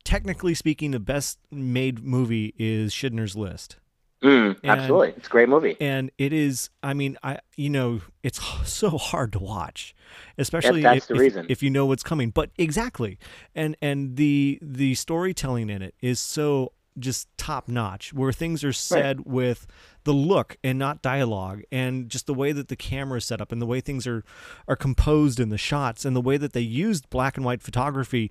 [0.05, 3.79] technically speaking, the best made movie is Schindler's List,
[4.23, 6.71] mm, And- absolutely it's a great movie and it is.
[6.83, 9.95] I mean, I you know, it's so hard to watch,
[10.39, 11.47] especially that's if, the if- reason.
[11.49, 12.31] if you know what's coming.
[12.31, 13.19] But exactly,
[13.55, 18.73] and and the the storytelling in it is so just top notch, where things are
[18.73, 19.67] said with
[20.05, 23.51] the look and not dialogue, and just the way that the camera is set up,
[23.53, 24.23] and the way things are
[24.69, 28.31] are composed in the shots, and the way that they used black and white photography.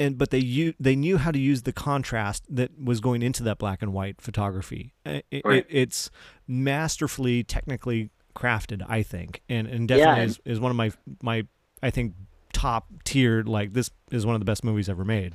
[0.00, 3.42] And but they u- they knew how to use the contrast that was going into
[3.44, 4.94] that black and white photography.
[5.04, 5.58] It, Right.
[5.58, 6.10] it, it's
[6.46, 8.82] masterfully technically crafted.
[8.88, 10.26] I think, and and definitely Yeah.
[10.26, 11.46] is, is one of my my
[11.82, 12.14] I think
[12.52, 13.42] top tier.
[13.42, 15.34] Like this is one of the best movies ever made.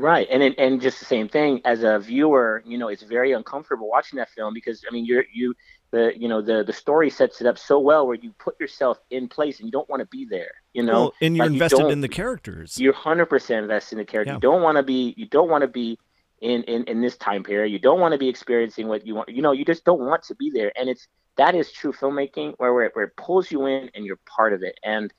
[0.00, 3.88] Right, and and just the same thing as a viewer, you know, it's very uncomfortable
[3.88, 5.54] watching that film because I mean, you're you
[5.90, 8.98] the you know the the story sets it up so well where you put yourself
[9.10, 11.52] in place and you don't want to be there, you know, well, and you're like
[11.52, 12.78] invested don't- in the characters.
[12.78, 14.30] you're hundred percent invested in the character.
[14.30, 14.36] Yeah.
[14.36, 15.98] You don't want to be you don't want to be
[16.40, 17.70] in, in in this time period.
[17.70, 19.28] You don't want to be experiencing what you want.
[19.28, 22.54] You know, you just don't want to be there, and it's that is true filmmaking
[22.56, 24.78] where where it, where it pulls you in and you're part of it.
[24.82, 25.12] And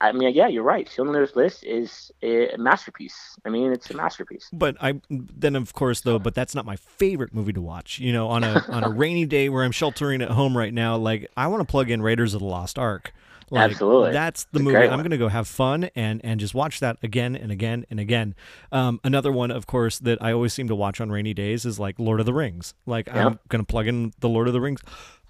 [0.00, 0.88] I, mean, yeah, you're right.
[0.88, 3.38] Schindler's List is a masterpiece.
[3.44, 4.48] I mean, it's a masterpiece.
[4.52, 7.98] But I then of course though, but that's not my favorite movie to watch.
[7.98, 10.96] You know, on a on a rainy day where I'm sheltering at home right now,
[10.96, 13.12] like I want to plug in Raiders of the Lost Ark.
[13.48, 14.12] Like, Absolutely.
[14.12, 14.78] that's the It's movie.
[14.78, 18.00] I'm going to go have fun and and just watch that again and again and
[18.00, 18.34] again.
[18.72, 21.78] Um, another one, of course, that I always seem to watch on rainy days is
[21.78, 22.74] like Lord of the Rings.
[22.86, 24.80] Like I'm going to plug in the Lord of the Rings.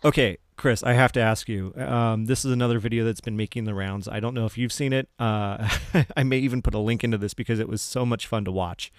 [0.06, 1.74] Okay, Chris, I have to ask you.
[1.76, 4.06] Um, this is another video that's been making the rounds.
[4.06, 5.08] I don't know if you've seen it.
[5.18, 5.68] Uh,
[6.16, 8.52] I may even put a link into this because it was so much fun to
[8.52, 8.92] watch.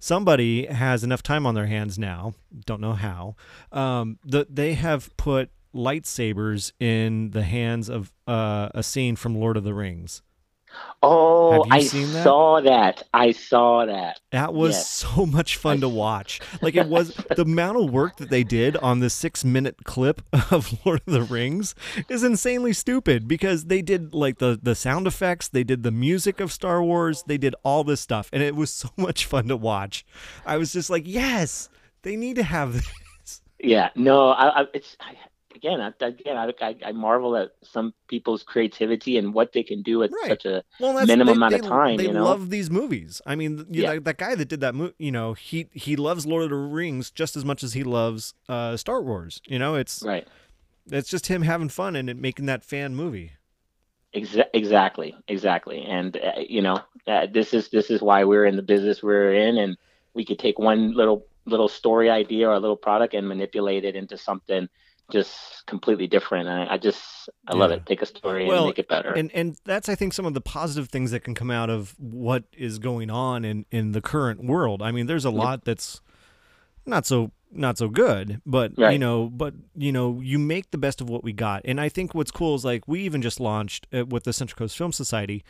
[0.00, 2.34] Somebody has enough time on their hands now.
[2.66, 3.36] Don't know how.
[3.70, 9.56] Um, that they have put lightsabers in the hands of uh, a scene from Lord
[9.56, 10.22] of the Rings.
[11.02, 12.22] Oh, I that?
[12.22, 13.04] saw that.
[13.14, 14.20] I saw that.
[14.30, 14.86] That was Yes.
[14.86, 16.42] so much fun to watch.
[16.60, 20.22] Like it was the amount of work that they did on the six minute clip
[20.52, 21.74] of Lord of the Rings
[22.08, 26.40] is insanely stupid because they did like the the sound effects, they did the music
[26.40, 29.56] of Star Wars, they did all this stuff, and it was so much fun to
[29.56, 30.04] watch.
[30.44, 31.70] I was just like, yes,
[32.02, 33.42] they need to have this.
[33.60, 35.16] Yeah, no, I, I it's I,
[35.58, 39.82] again, I, again, I, I, I marvel at some people's creativity and what they can
[39.82, 40.28] do at Right.
[40.30, 42.24] such a Well, minimum they, amount they, of time, They you know?
[42.24, 43.20] love these movies.
[43.26, 43.94] I mean, you Yeah.
[43.94, 46.56] know, that guy that did that movie, you know, he he loves Lord of the
[46.56, 49.40] Rings just as much as he loves uh, Star Wars.
[49.46, 50.26] You know, it's right.
[50.90, 53.32] it's just him having fun and it making that fan movie.
[54.14, 58.56] Exa- exactly, exactly, and uh, you know, uh, this is this is why we're in
[58.56, 59.76] the business we're in, and
[60.14, 63.96] we could take one little little story idea or a little product and manipulate it
[63.96, 64.66] into something
[65.10, 66.48] just completely different.
[66.48, 67.86] I, I just I love it.
[67.86, 69.10] Take a story Well, and make it better.
[69.12, 71.94] And and that's I think some of the positive things that can come out of
[71.98, 74.82] what is going on in in the current world.
[74.82, 76.00] I mean, there's a lot that's
[76.86, 81.00] not so not so good, but you know, but you know, you make the best
[81.00, 81.62] of what we got.
[81.64, 84.56] And I think what's cool is like we even just launched uh, with the Central
[84.56, 85.44] Coast Film Society.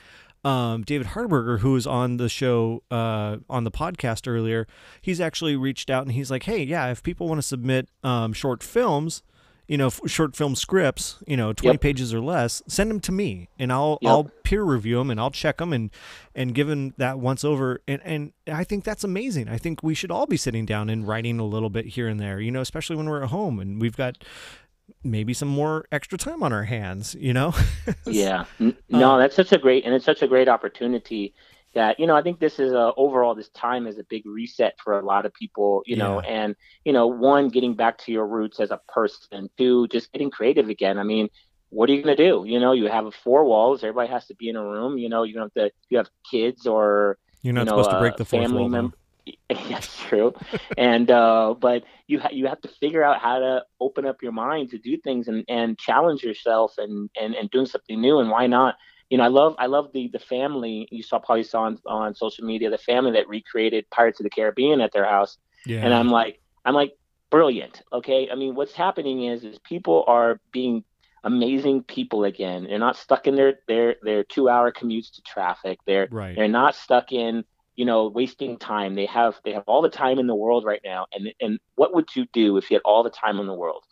[0.45, 4.69] Um, David Harburger, who was on the show uh, on the podcast earlier,
[5.01, 8.33] he's actually reached out and he's like, "Hey, yeah, if people want to submit um,
[8.33, 9.25] short films,
[9.69, 11.81] you know, f- short film scripts, you know, 20 Yep.
[11.83, 14.11] pages or less, send them to me and I'll Yep.
[14.11, 15.91] I'll peer review them and I'll check them and
[16.35, 19.49] and give them that once over and and I think that's amazing.
[19.49, 22.19] I think we should all be sitting down and writing a little bit here and
[22.19, 24.17] there, you know, especially when we're at home and we've got
[25.05, 27.53] maybe some more extra time on our hands, you know.
[28.07, 28.47] Yeah.
[28.59, 31.35] No, Um, that's such a great and it's such a great opportunity
[31.75, 34.75] that you know I think this is a overall this time is a big reset
[34.83, 38.27] for a lot of people you know and you know one getting back to your
[38.27, 41.29] roots as a person two just getting creative again I mean
[41.71, 44.35] what are you going to do you know you have four walls everybody has to
[44.35, 47.53] be in a room you know you don't have to you have kids or You're
[47.53, 48.69] not you know, supposed to break the fourth family wall.
[48.69, 48.95] mem-
[49.69, 50.33] That's true,
[50.79, 54.33] and uh, but you ha- you have to figure out how to open up your
[54.33, 58.21] mind to do things and, and challenge yourself and, and and doing something new.
[58.21, 58.77] And why not?
[59.11, 62.15] You know, I love I love the the family you saw probably saw on, on
[62.15, 65.81] social media the family that recreated Pirates of the Caribbean at their house, Yeah.
[65.85, 66.93] and I'm like I'm like
[67.31, 67.83] brilliant.
[67.93, 70.85] Okay, I mean what's happening is is people are being
[71.25, 72.65] amazing people again.
[72.69, 75.79] They're not stuck in their their their two hour commutes to traffic.
[75.87, 76.37] They're right.
[76.37, 77.45] they're not stuck in,
[77.77, 78.95] you know, wasting time.
[78.95, 81.07] They have they have all the time in the world right now.
[81.15, 83.85] And and what would you do if you had all the time in the world?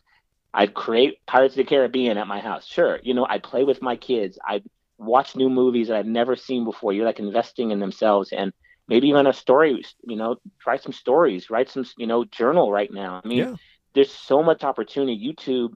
[0.55, 2.67] I'd create Pirates of the Caribbean at my house.
[2.67, 4.39] Sure, you know, I'd play with my kids.
[4.47, 4.65] I'd
[4.99, 6.93] watch new movies that I've never seen before.
[6.93, 8.53] You're like investing in themselves and
[8.89, 12.93] maybe even a story, you know, write some stories, write some, you know, journal right
[12.93, 13.21] now.
[13.25, 13.55] I mean, Yeah.
[13.95, 15.19] there's so much opportunity.
[15.19, 15.75] YouTube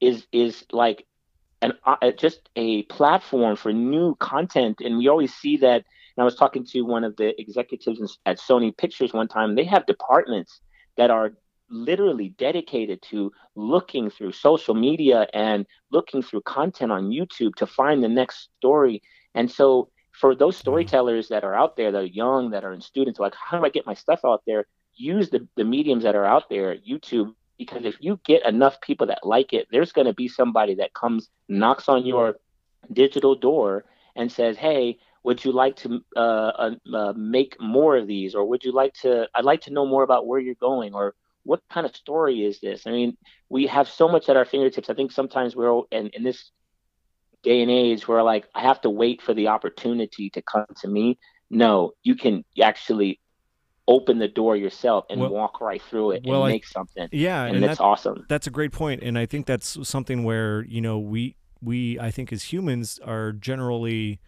[0.00, 1.06] is is like
[1.62, 5.84] an uh, just a platform for new content, and we always see that.
[6.16, 9.54] And I was talking to one of the executives at Sony Pictures one time.
[9.54, 10.60] They have departments
[10.96, 11.32] that are
[11.70, 18.02] literally dedicated to looking through social media and looking through content on YouTube to find
[18.02, 19.02] the next story.
[19.34, 22.80] And so for those storytellers that are out there that are young, that are in
[22.80, 24.66] students, like how do I get my stuff out there?
[24.94, 29.06] Use the, the mediums that are out there, YouTube, because if you get enough people
[29.08, 32.36] that like it, there's going to be somebody that comes, knocks on your
[32.92, 38.06] digital door and says, Hey, would you like to uh, uh, uh, make more of
[38.06, 38.34] these?
[38.34, 41.14] Or would you like to, I'd like to know more about where you're going or
[41.46, 42.86] what kind of story is this?
[42.86, 43.16] I mean,
[43.48, 44.90] we have so much at our fingertips.
[44.90, 46.50] I think sometimes we're in, in this
[47.42, 50.88] day and age where like I have to wait for the opportunity to come to
[50.88, 51.18] me.
[51.48, 53.20] No, you can actually
[53.88, 57.08] open the door yourself and well, walk right through it well, and make I, something.
[57.12, 58.26] Yeah, and, and that's awesome.
[58.28, 62.10] That's a great point, and I think that's something where you know we we I
[62.10, 64.20] think as humans are generally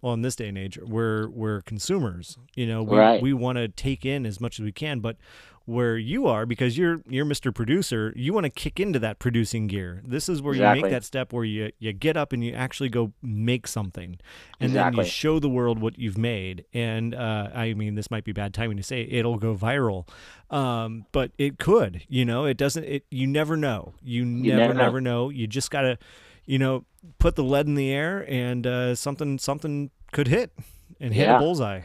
[0.00, 2.38] well in this day and age we're we're consumers.
[2.54, 3.22] You know, we right.
[3.22, 5.16] we want to take in as much as we can, but
[5.64, 7.54] where you are because you're you're Mr.
[7.54, 10.02] Producer, you want to kick into that producing gear.
[10.04, 10.78] This is where exactly.
[10.78, 14.18] you make that step where you you get up and you actually go make something,
[14.60, 14.96] and exactly.
[14.96, 16.64] then you show the world what you've made.
[16.72, 20.08] And uh, I mean, this might be bad timing to say it'll go viral,
[20.50, 22.02] um, but it could.
[22.08, 22.84] You know, it doesn't.
[22.84, 23.94] It you never know.
[24.02, 24.82] You, you never never know.
[24.82, 25.28] never know.
[25.30, 25.98] You just gotta,
[26.44, 26.84] you know,
[27.18, 30.52] put the lead in the air and uh, something something could hit
[31.00, 31.36] and hit yeah.
[31.36, 31.82] a bullseye.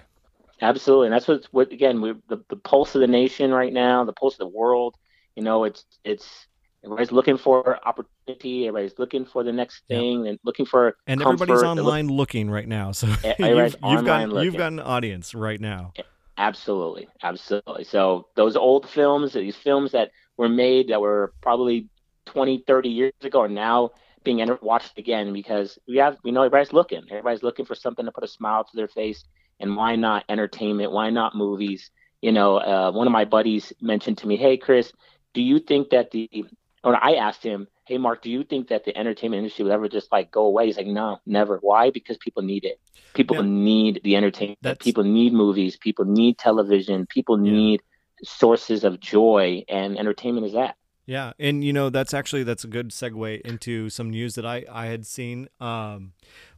[0.61, 4.03] Absolutely, and that's what what again we the, the pulse of the nation right now,
[4.03, 4.95] the pulse of the world.
[5.35, 6.47] You know, it's it's
[6.83, 8.67] everybody's looking for opportunity.
[8.67, 12.67] Everybody's looking for the next thing and looking for and everybody's online look, looking right
[12.67, 12.91] now.
[12.91, 13.07] So
[13.39, 14.45] you've, you've got looking.
[14.45, 15.93] you've got an audience right now.
[16.39, 17.83] Absolutely, absolutely.
[17.83, 21.87] So those old films, these films that were made that were probably
[22.25, 23.91] 20, 30 years ago, are now
[24.23, 27.03] being watched again because we have we know everybody's looking.
[27.09, 29.23] Everybody's looking for something to put a smile to their face
[29.59, 30.91] and why not entertainment?
[30.91, 31.91] Why not movies?
[32.21, 34.91] You know, uh, one of my buddies mentioned to me, "Hey, Chris,
[35.33, 36.45] do you think that the?"
[36.83, 39.87] Or I asked him, "Hey, Mark, do you think that the entertainment industry will ever
[39.87, 41.57] just like go away?" He's like, "No, never.
[41.61, 41.89] Why?
[41.91, 42.79] Because people need it.
[43.13, 43.43] People yeah.
[43.43, 44.59] need the entertainment.
[44.61, 44.83] That's...
[44.83, 45.77] People need movies.
[45.77, 47.05] People need television.
[47.07, 47.51] People yeah.
[47.51, 47.81] need
[48.23, 50.75] sources of joy, and entertainment is that."
[51.07, 54.65] Yeah, and you know that's actually that's a good segue into some news that I
[54.69, 55.47] I had seen.
[55.59, 56.11] Um,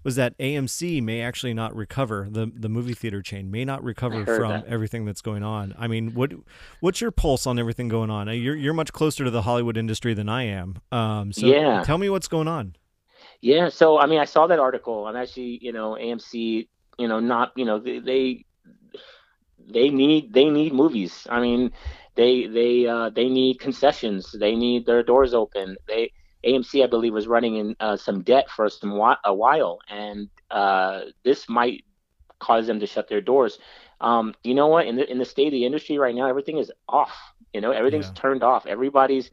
[0.03, 4.25] was that AMC may actually not recover the the movie theater chain may not recover
[4.25, 4.65] from that.
[4.67, 5.73] everything that's going on.
[5.77, 6.31] I mean, what
[6.79, 8.27] what's your pulse on everything going on?
[8.27, 10.79] You're you're much closer to the Hollywood industry than I am.
[10.91, 11.83] Um, so yeah.
[11.83, 12.75] tell me what's going on.
[13.41, 15.07] Yeah, so I mean, I saw that article.
[15.07, 18.45] I'm actually, you know, AMC, you know, not, you know, they they,
[19.71, 21.25] they need they need movies.
[21.29, 21.71] I mean,
[22.15, 24.35] they they uh, they need concessions.
[24.37, 25.77] They need their doors open.
[25.87, 26.11] They
[26.45, 28.91] AMC, I believe, was running in uh, some debt for some
[29.25, 31.83] a while, and uh, this might
[32.39, 33.59] cause them to shut their doors.
[34.01, 34.87] Um, you know what?
[34.87, 37.15] In the in the state of the industry right now, everything is off.
[37.53, 38.13] You know, everything's yeah.
[38.13, 38.65] turned off.
[38.65, 39.29] Everybody's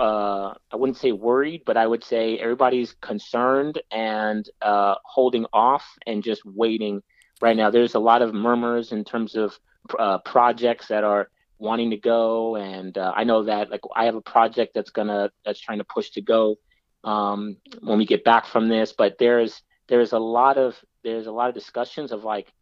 [0.00, 5.84] uh, I wouldn't say worried, but I would say everybody's concerned and uh, holding off
[6.06, 7.02] and just waiting
[7.40, 7.70] right now.
[7.70, 9.58] There's a lot of murmurs in terms of
[9.98, 12.56] uh, projects that are wanting to go.
[12.56, 15.84] And uh, i know that like i have a project that's gonna that's trying to
[15.84, 16.56] push to go
[17.04, 18.92] um, when we get back from this.
[18.92, 22.52] But there's there's a lot of there's a lot of discussions of like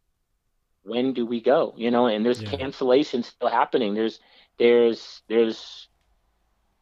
[0.83, 2.07] when do we go you know?
[2.07, 2.49] And there's yeah.
[2.51, 3.93] cancellations still happening.
[3.93, 4.19] There's
[4.57, 5.87] there's there's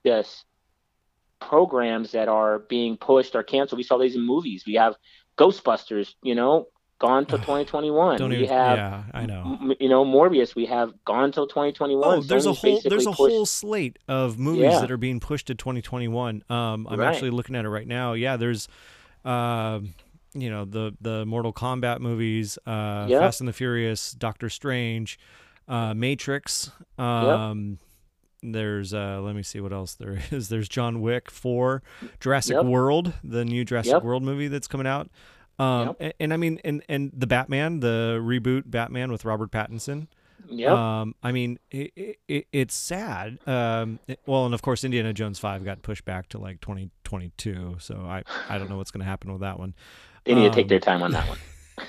[0.03, 0.43] this
[1.39, 3.77] programs that are being pushed or canceled.
[3.77, 4.63] We saw these in movies.
[4.65, 4.95] We have
[5.37, 6.67] ghostbusters you know
[7.03, 8.17] gone till 2021.
[8.17, 9.75] Don't we even, have, yeah, I know.
[9.79, 10.55] You know, Morbius.
[10.55, 12.01] We have gone till 2021.
[12.01, 13.17] Oh, there's Sony's a whole there's a pushed...
[13.17, 14.79] whole slate of movies yeah.
[14.79, 16.43] that are being pushed to 2021.
[16.49, 17.13] Um, I'm right.
[17.13, 18.13] actually looking at it right now.
[18.13, 18.69] Yeah, there's,
[19.25, 19.81] uh,
[20.33, 23.19] you know, the the Mortal Kombat movies, uh, yep.
[23.19, 25.19] Fast and the Furious, Doctor Strange,
[25.67, 26.71] uh, Matrix.
[26.97, 27.79] Um,
[28.41, 28.53] yep.
[28.53, 30.47] There's uh, let me see what else there is.
[30.47, 31.83] There's John Wick 4,
[32.21, 32.65] Jurassic yep.
[32.65, 35.09] World, the new Jurassic World movie that's coming out.
[35.59, 35.95] Um, yep.
[35.99, 40.07] and, and, I mean, and and the Batman, the reboot Batman with Robert Pattinson.
[40.49, 41.01] Yeah.
[41.01, 43.39] Um, I mean, it, it, it's sad.
[43.47, 47.77] Um, it, well, and of course, Indiana Jones Five got pushed back to like 2022.
[47.79, 49.73] So I I don't know what's going to happen with that one.
[50.25, 51.39] They need to take their um, time on that one.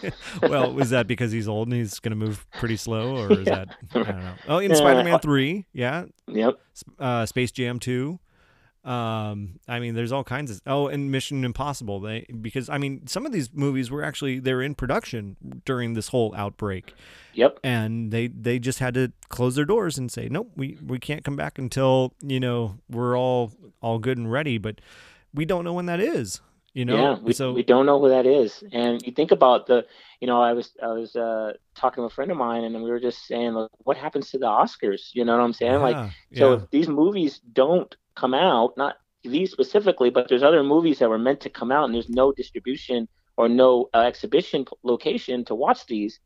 [0.42, 3.38] well, was that because he's old and he's going to move pretty slow, or is
[3.46, 3.64] yeah.
[3.64, 4.34] that I don't know?
[4.48, 6.06] Oh, in Spider-Man Three, yeah.
[6.26, 6.58] Yep.
[6.98, 8.18] Uh, Space Jam Two.
[8.84, 12.00] Um, I mean, there's all kinds of oh, and Mission Impossible.
[12.00, 15.94] They because I mean, some of these movies were actually they were in production during
[15.94, 16.92] this whole outbreak.
[17.32, 17.60] Yep.
[17.64, 21.24] And they they just had to close their doors and say, nope, we we can't
[21.24, 24.58] come back until you know we're all all good and ready.
[24.58, 24.80] But
[25.32, 26.40] we don't know when that is.
[26.74, 28.64] You know, yeah, we, so we don't know who that is.
[28.72, 29.86] And you think about the,
[30.20, 32.90] you know, I was I was uh, talking to a friend of mine, and we
[32.90, 35.10] were just saying, like, what happens to the Oscars?
[35.12, 35.72] You know what I'm saying?
[35.72, 36.56] Yeah, like, so yeah.
[36.56, 41.18] if these movies don't come out, not these specifically, but there's other movies that were
[41.18, 45.86] meant to come out, and there's no distribution or no uh, exhibition location to watch
[45.86, 46.20] these.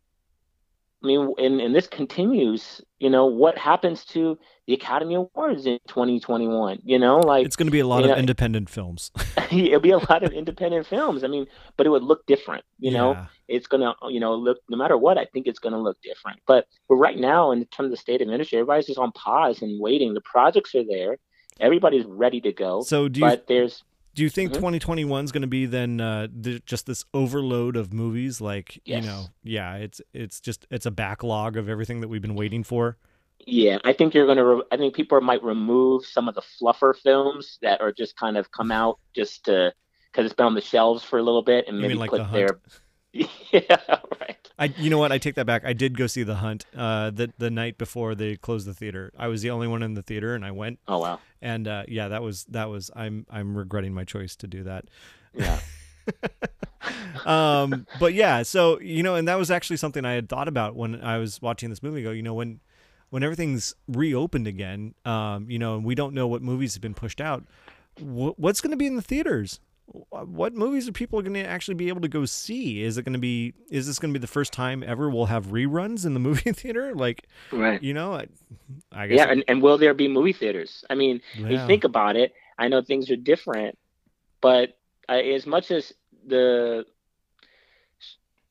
[1.03, 4.37] I mean, and, and this continues, you know, what happens to
[4.67, 6.81] the Academy Awards in 2021?
[6.83, 9.13] You know, like it's going to be a lot of know, independent films.
[9.53, 11.23] it'll be a lot of independent films.
[11.23, 12.99] I mean, but it would look different, you yeah.
[12.99, 13.27] know.
[13.47, 16.67] it's gonna you know look no matter what i think it's gonna look different but
[16.87, 19.81] but right now in terms of the state of industry everybody's just on pause and
[19.81, 21.17] waiting the projects are there
[21.61, 23.85] everybody's ready to go so do you but there's
[24.15, 24.59] do you think mm-hmm.
[24.59, 26.27] 2021 is going to be then uh,
[26.67, 29.05] just this overload of movies like yes.
[29.05, 32.65] you know yeah it's it's just it's a backlog of everything that we've been waiting
[32.65, 32.97] for
[33.47, 36.43] yeah i think you're going to re- i think people might remove some of the
[36.43, 39.73] fluffer films that are just kind of come out just to
[40.11, 42.19] because it's been on the shelves for a little bit and you maybe like put
[42.19, 42.61] the their
[43.53, 45.13] yeah right I, you know what?
[45.13, 45.65] I take that back.
[45.65, 49.13] I did go see The Hunt uh, the the night before they closed the theater.
[49.17, 50.81] I was the only one in the theater, and I went.
[50.89, 51.21] Oh wow!
[51.41, 52.91] And uh, yeah, that was that was.
[52.97, 54.87] I'm I'm regretting my choice to do that.
[55.33, 55.61] Yeah.
[57.27, 60.75] um, but yeah, so you know, and that was actually something I had thought about
[60.75, 62.03] when I was watching this movie.
[62.03, 62.61] Go, you know, when
[63.11, 66.95] when everything's reopened again, um, you know, and we don't know what movies have been
[66.95, 67.45] pushed out.
[67.99, 69.61] Wh- what's going to be in the theaters?
[70.11, 72.83] What movies are people going to actually be able to go see?
[72.83, 73.55] Is it going to be?
[73.71, 76.53] Is this going to be the first time ever we'll have reruns in the movie
[76.53, 76.95] theater?
[76.95, 77.83] Like, right?
[77.83, 78.27] You know, I,
[78.93, 79.17] I guess.
[79.17, 80.85] Yeah, and, and will there be movie theaters?
[80.91, 81.49] I mean, yeah.
[81.49, 82.33] you think about it.
[82.59, 83.79] I know things are different,
[84.41, 84.79] but
[85.09, 85.93] uh, as much as
[86.27, 86.85] the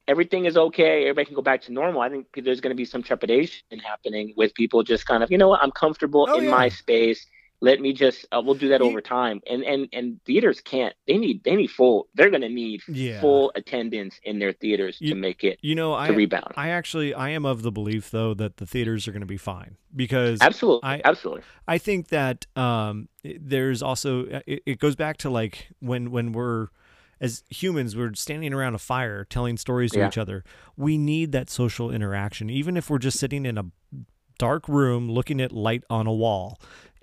[0.07, 2.01] everything is okay, everybody can go back to normal.
[2.01, 5.37] I think there's going to be some trepidation happening with people just kind of, you
[5.37, 6.51] know what, I'm comfortable oh, in yeah.
[6.51, 7.25] my space
[7.59, 9.41] let me just uh, we'll do that over time.
[9.49, 13.19] And and and theaters can't they need they need full they're going to need yeah.
[13.19, 16.53] full attendance in their theaters you, to make it you know I, rebound.
[16.55, 19.37] I actually i am of the belief though that the theaters are going to be
[19.37, 20.87] fine because absolutely.
[20.87, 21.43] I, absolutely.
[21.67, 26.31] I think that um there's also uh, it, it goes back to like when when
[26.31, 26.67] we're
[27.19, 30.07] as humans we're standing around a fire telling stories to Yeah.
[30.07, 30.43] each other.
[30.75, 33.65] We need that social interaction even if we're just sitting in a
[34.37, 36.59] dark room looking at light on a wall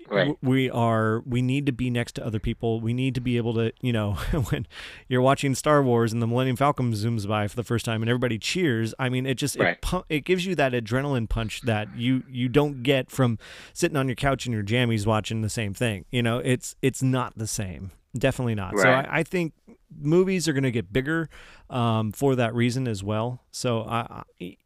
[0.09, 0.37] Right.
[0.41, 2.79] we are we need to be next to other people.
[2.79, 4.13] We need to be able to you know
[4.49, 4.67] when
[5.07, 8.09] you're watching star wars and the millennium falcon zooms by for the first time and
[8.09, 9.77] everybody cheers i mean it just Right.
[9.81, 13.39] it, it gives you that adrenaline punch that you you don't get from
[13.73, 16.37] sitting on your couch in your jammies watching the same thing you know?
[16.39, 17.91] It's it's not the same.
[18.17, 18.77] Definitely not.
[18.77, 19.53] So I, I think
[19.99, 21.29] movies are going to get bigger
[21.69, 23.41] um, for that reason as well.
[23.51, 24.57] So I, I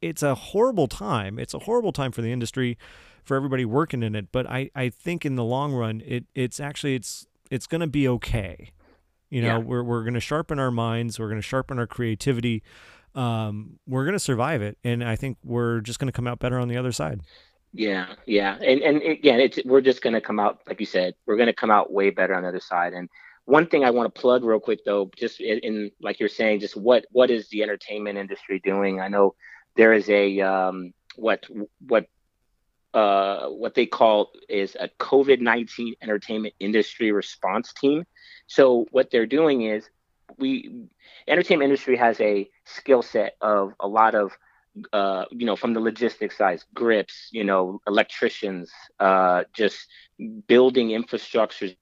[0.00, 1.38] it's a horrible time.
[1.38, 2.78] It's a horrible time for the industry
[3.26, 4.28] for everybody working in it.
[4.32, 7.86] But I, I think in the long run, it it's actually it's it's going to
[7.86, 8.70] be okay.
[9.30, 9.58] You know, Yeah.
[9.58, 11.18] we're we're going to sharpen our minds.
[11.18, 12.62] We're going to sharpen our creativity.
[13.14, 16.38] Um, we're going to survive it, and I think we're just going to come out
[16.38, 17.20] better on the other side.
[17.72, 21.14] yeah yeah and and again it's we're just going to come out like you said
[21.26, 23.08] we're going to come out way better on the other side and
[23.44, 26.60] one thing i want to plug real quick though just in, in like you're saying
[26.60, 29.34] just what what is the entertainment industry doing i know
[29.76, 31.44] there is a um what
[31.86, 32.06] what
[32.96, 38.04] uh, what they call is a COVID 19 entertainment industry response team.
[38.46, 39.88] So, what they're doing is
[40.38, 40.88] we,
[41.28, 44.32] entertainment industry has a skill set of a lot of,
[44.94, 49.76] uh, you know, from the logistics side, grips, you know, electricians, uh, just
[50.48, 51.76] building infrastructures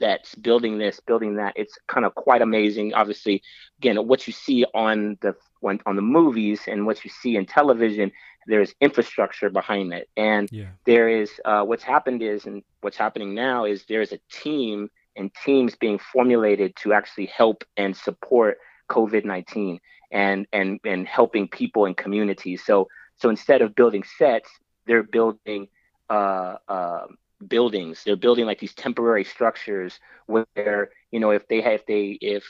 [0.00, 1.52] that's building this, building that.
[1.54, 2.92] It's kind of quite amazing.
[2.94, 3.40] Obviously,
[3.78, 8.10] again, what you see on the on the movies and what you see in television,
[8.46, 10.70] there's infrastructure behind it, and Yeah.
[10.86, 15.30] there is uh, what's happened is, and what's happening now is there's a team and
[15.44, 18.58] teams being formulated to actually help and support
[18.90, 19.80] COVID nineteen
[20.12, 22.64] and and and helping people and communities.
[22.64, 24.50] So so instead of building sets,
[24.86, 25.68] they're building
[26.10, 27.06] uh, uh,
[27.46, 28.02] buildings.
[28.04, 32.44] They're building like these temporary structures where you know if they have if they if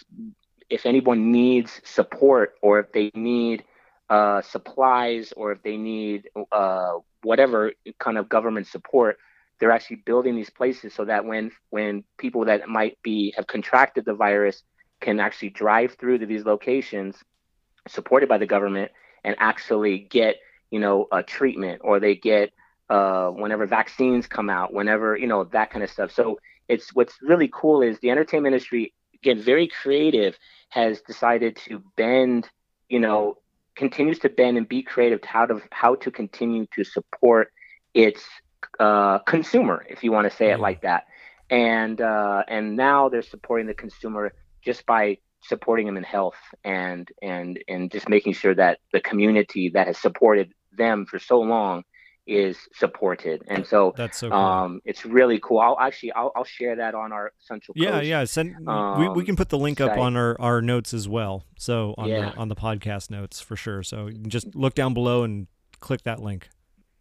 [0.68, 3.64] if anyone needs support or if they need
[4.08, 9.18] uh, supplies or if they need uh, whatever kind of government support,
[9.58, 14.04] they're actually building these places so that when when people that might be have contracted
[14.04, 14.62] the virus
[15.00, 17.16] can actually drive through to these locations
[17.88, 18.90] supported by the government
[19.24, 20.36] and actually get
[20.70, 22.52] you know a treatment or they get
[22.88, 26.12] uh, whenever vaccines come out whenever you know that kind of stuff.
[26.12, 26.38] So
[26.68, 30.38] it's what's really cool is the entertainment industry again very creative
[30.68, 32.48] has decided to bend
[32.88, 33.36] you know
[33.76, 37.52] continues to bend and be creative to how to how to continue to support
[37.94, 38.24] its
[38.80, 41.04] uh, consumer if you want to say it like that.
[41.50, 47.08] And uh, and now they're supporting the consumer just by supporting them in health and
[47.22, 51.84] and and just making sure that the community that has supported them for so long
[52.26, 54.38] is supported and so That's so cool.
[54.38, 58.06] um it's really cool i'll actually i'll, I'll share that on our central yeah, Coast.
[58.06, 58.24] yeah.
[58.24, 59.98] Send we, we um, can put the link up site.
[59.98, 61.44] on our, our notes as well.
[61.56, 62.30] So on Yeah.
[62.30, 63.82] the on the podcast notes for sure.
[63.82, 65.46] So you can just look down below and
[65.80, 66.48] click that link.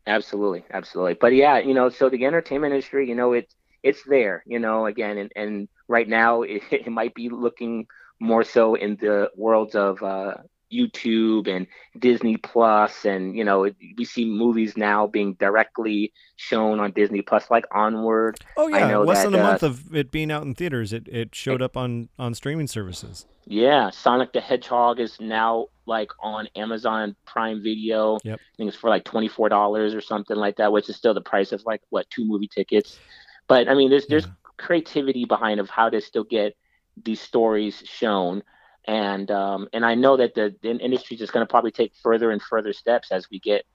[0.07, 1.15] Absolutely, absolutely.
[1.19, 4.85] But yeah, you know, so the entertainment industry, you know, it's it's there, you know,
[4.85, 7.87] again, and, and right now it, it might be looking
[8.19, 10.35] more so in the worlds of uh,
[10.75, 11.67] YouTube and
[11.99, 17.49] Disney Plus, and you know we see movies now being directly shown on Disney Plus,
[17.49, 18.37] like Onward.
[18.57, 21.07] Oh yeah, less that, than a uh, month of it being out in theaters, it
[21.07, 23.25] it showed up on on streaming services.
[23.45, 28.17] Yeah, Sonic the Hedgehog is now like on Amazon Prime Video.
[28.23, 28.39] Yep.
[28.39, 31.13] I think it's for like twenty four dollars or something like that, which is still
[31.13, 32.99] the price of like what two movie tickets.
[33.47, 34.31] But I mean, there's there's yeah.
[34.57, 36.55] creativity behind of how to still get
[37.03, 38.41] these stories shown
[38.87, 41.93] and um, and I know that the, the industry is just going to probably take
[42.01, 43.65] further and further steps as we get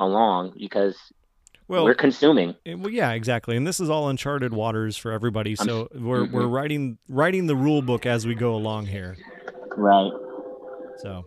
[0.00, 0.96] along because
[1.68, 2.54] well, we're consuming.
[2.66, 3.56] Well, yeah, exactly.
[3.56, 5.56] And this is all uncharted waters for everybody.
[5.56, 6.34] So I'm, we're mm-hmm.
[6.34, 9.16] we're writing writing the rule book as we go along here.
[9.76, 10.12] Right.
[10.98, 11.24] So.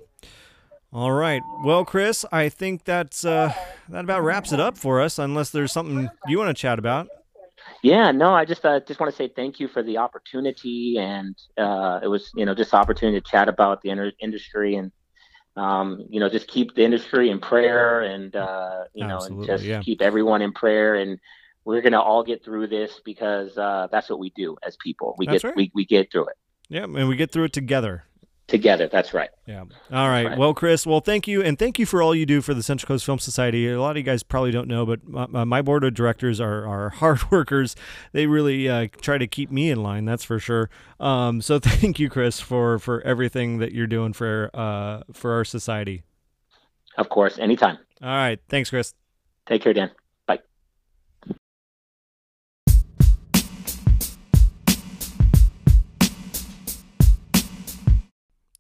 [0.94, 1.42] All right.
[1.66, 3.54] Well, Chris, I think that's uh,
[3.90, 5.20] that about wraps it up for us.
[5.20, 7.08] Unless there's something you want to chat about.
[7.84, 11.36] Yeah, no, I just uh, just want to say thank you for the opportunity, and
[11.58, 14.92] uh, it was you know just opportunity to chat about the inter- industry and
[15.56, 19.64] um, you know just keep the industry in prayer and uh, you know and just
[19.64, 19.82] yeah.
[19.82, 21.20] keep everyone in prayer and
[21.66, 25.16] we're gonna all get through this because uh, that's what we do as people.
[25.18, 25.56] We that's get right.
[25.56, 26.36] we, we get through it.
[26.70, 28.06] Yeah, and we get through it together
[28.48, 28.88] together.
[28.88, 29.30] That's right.
[29.46, 29.62] Yeah.
[29.92, 30.26] All right.
[30.26, 30.38] right.
[30.38, 31.42] Well, Chris, well, thank you.
[31.44, 33.70] And thank you for all you do for the Central Coast Film Society.
[33.70, 36.66] A lot of you guys probably don't know, but my, my board of directors are,
[36.66, 37.76] are hard workers.
[38.14, 40.70] They really uh, try to keep me in line, that's for sure.
[41.00, 45.46] Um, so thank you, Chris, for, for everything that you're doing for, uh, for our
[45.46, 46.04] society.
[46.98, 47.38] Of course.
[47.38, 47.78] Anytime.
[48.02, 48.40] All right.
[48.50, 48.94] Thanks, Chris.
[49.48, 49.92] Take care, Dan.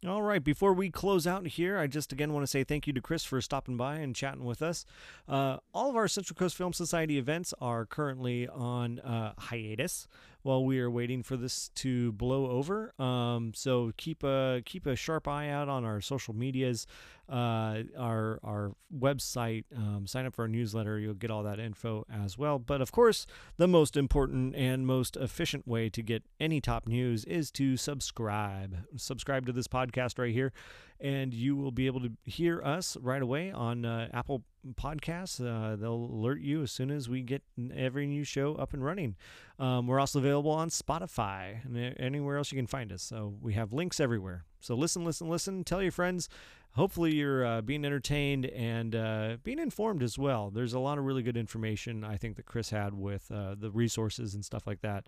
[0.07, 2.93] Ja, right, before we close out here, I just again want to say thank you
[2.93, 4.85] to Chris for stopping by and chatting with us.
[5.27, 10.07] Uh, all of our Central Coast Film Society events are currently on uh, hiatus
[10.47, 12.93] while we are waiting for this to blow over.
[13.01, 16.87] Um, so keep a keep a sharp eye out on our social medias,
[17.27, 19.65] uh, our our website.
[19.75, 22.59] Um, sign up for our newsletter; you'll get all that info as well.
[22.59, 27.25] But of course, the most important and most efficient way to get any top news
[27.25, 28.85] is to subscribe.
[28.95, 30.53] Subscribe to this podcast right here
[30.99, 34.43] and you will be able to hear us right away on uh, Apple
[34.73, 35.39] Podcasts.
[35.39, 37.43] Uh, they'll alert you as soon as we get
[37.75, 39.15] every new show up and running.
[39.59, 43.03] Um, we're also available on Spotify and anywhere else you can find us.
[43.03, 44.45] So we have links everywhere.
[44.59, 45.63] So listen, listen, listen.
[45.63, 46.29] Tell your friends.
[46.71, 50.51] Hopefully, you're uh, being entertained and uh, being informed as well.
[50.51, 53.71] There's a lot of really good information I think that Chris had with uh, the
[53.71, 55.05] resources and stuff like that.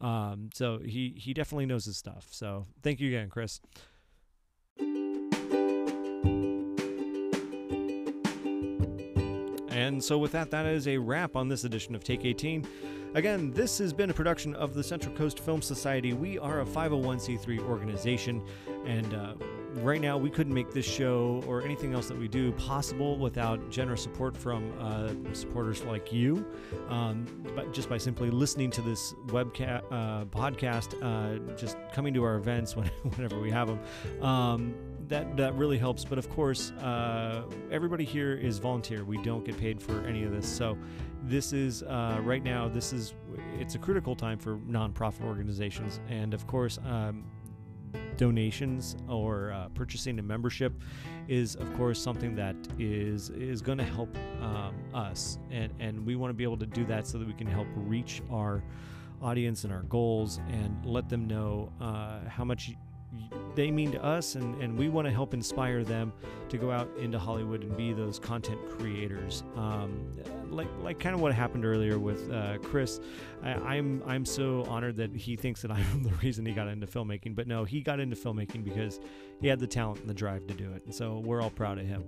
[0.00, 2.28] Um, so he he definitely knows his stuff.
[2.30, 3.60] So thank you again, Chris.
[9.70, 12.66] And so, with that, that is a wrap on this edition of Take 18.
[13.14, 16.14] Again, this has been a production of the Central Coast Film Society.
[16.14, 18.42] We are a 501c3 organization,
[18.86, 19.34] and uh,
[19.82, 23.68] right now we couldn't make this show or anything else that we do possible without
[23.68, 26.46] generous support from uh, supporters like you.
[26.88, 32.24] Um, but just by simply listening to this webcast uh, podcast, uh, just coming to
[32.24, 32.86] our events when,
[33.16, 34.24] whenever we have them.
[34.24, 34.74] Um,
[35.08, 36.04] that that really helps.
[36.04, 39.04] But of course, uh, everybody here is volunteer.
[39.04, 40.48] We don't get paid for any of this.
[40.48, 40.76] So
[41.22, 42.68] this is uh, right now.
[42.68, 43.14] This is
[43.58, 46.78] it's a critical time for nonprofit organizations, and of course.
[46.84, 47.24] Um,
[48.16, 50.72] donations or uh, purchasing a membership
[51.28, 56.16] is of course something that is is going to help um, us and and we
[56.16, 58.62] want to be able to do that so that we can help reach our
[59.22, 62.72] audience and our goals and let them know uh, how much
[63.54, 66.12] they mean to us, and, and we want to help inspire them
[66.48, 69.42] to go out into Hollywood and be those content creators.
[69.56, 70.06] Um,
[70.48, 73.00] like like kind of what happened earlier with uh, Chris.
[73.42, 76.68] I, am I'm, I'm so honored that he thinks that I'm the reason he got
[76.68, 79.00] into filmmaking, but no, he got into filmmaking because
[79.40, 81.78] he had the talent and the drive to do it, and so we're all proud
[81.78, 82.04] of him.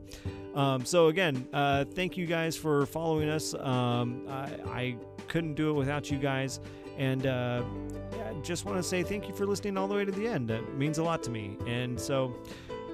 [0.55, 3.55] Um, so again, uh, thank you guys for following us.
[3.55, 4.97] Um, I, I
[5.29, 6.61] couldn't do it without you guys.
[6.97, 7.63] And uh,
[8.17, 10.49] yeah, just want to say thank you for listening all the way to the end.
[10.49, 11.57] That means a lot to me.
[11.67, 12.35] And so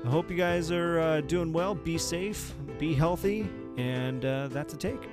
[0.05, 1.75] I hope you guys are uh, doing well.
[1.75, 5.09] Be safe, be healthy, and uh, that's a take.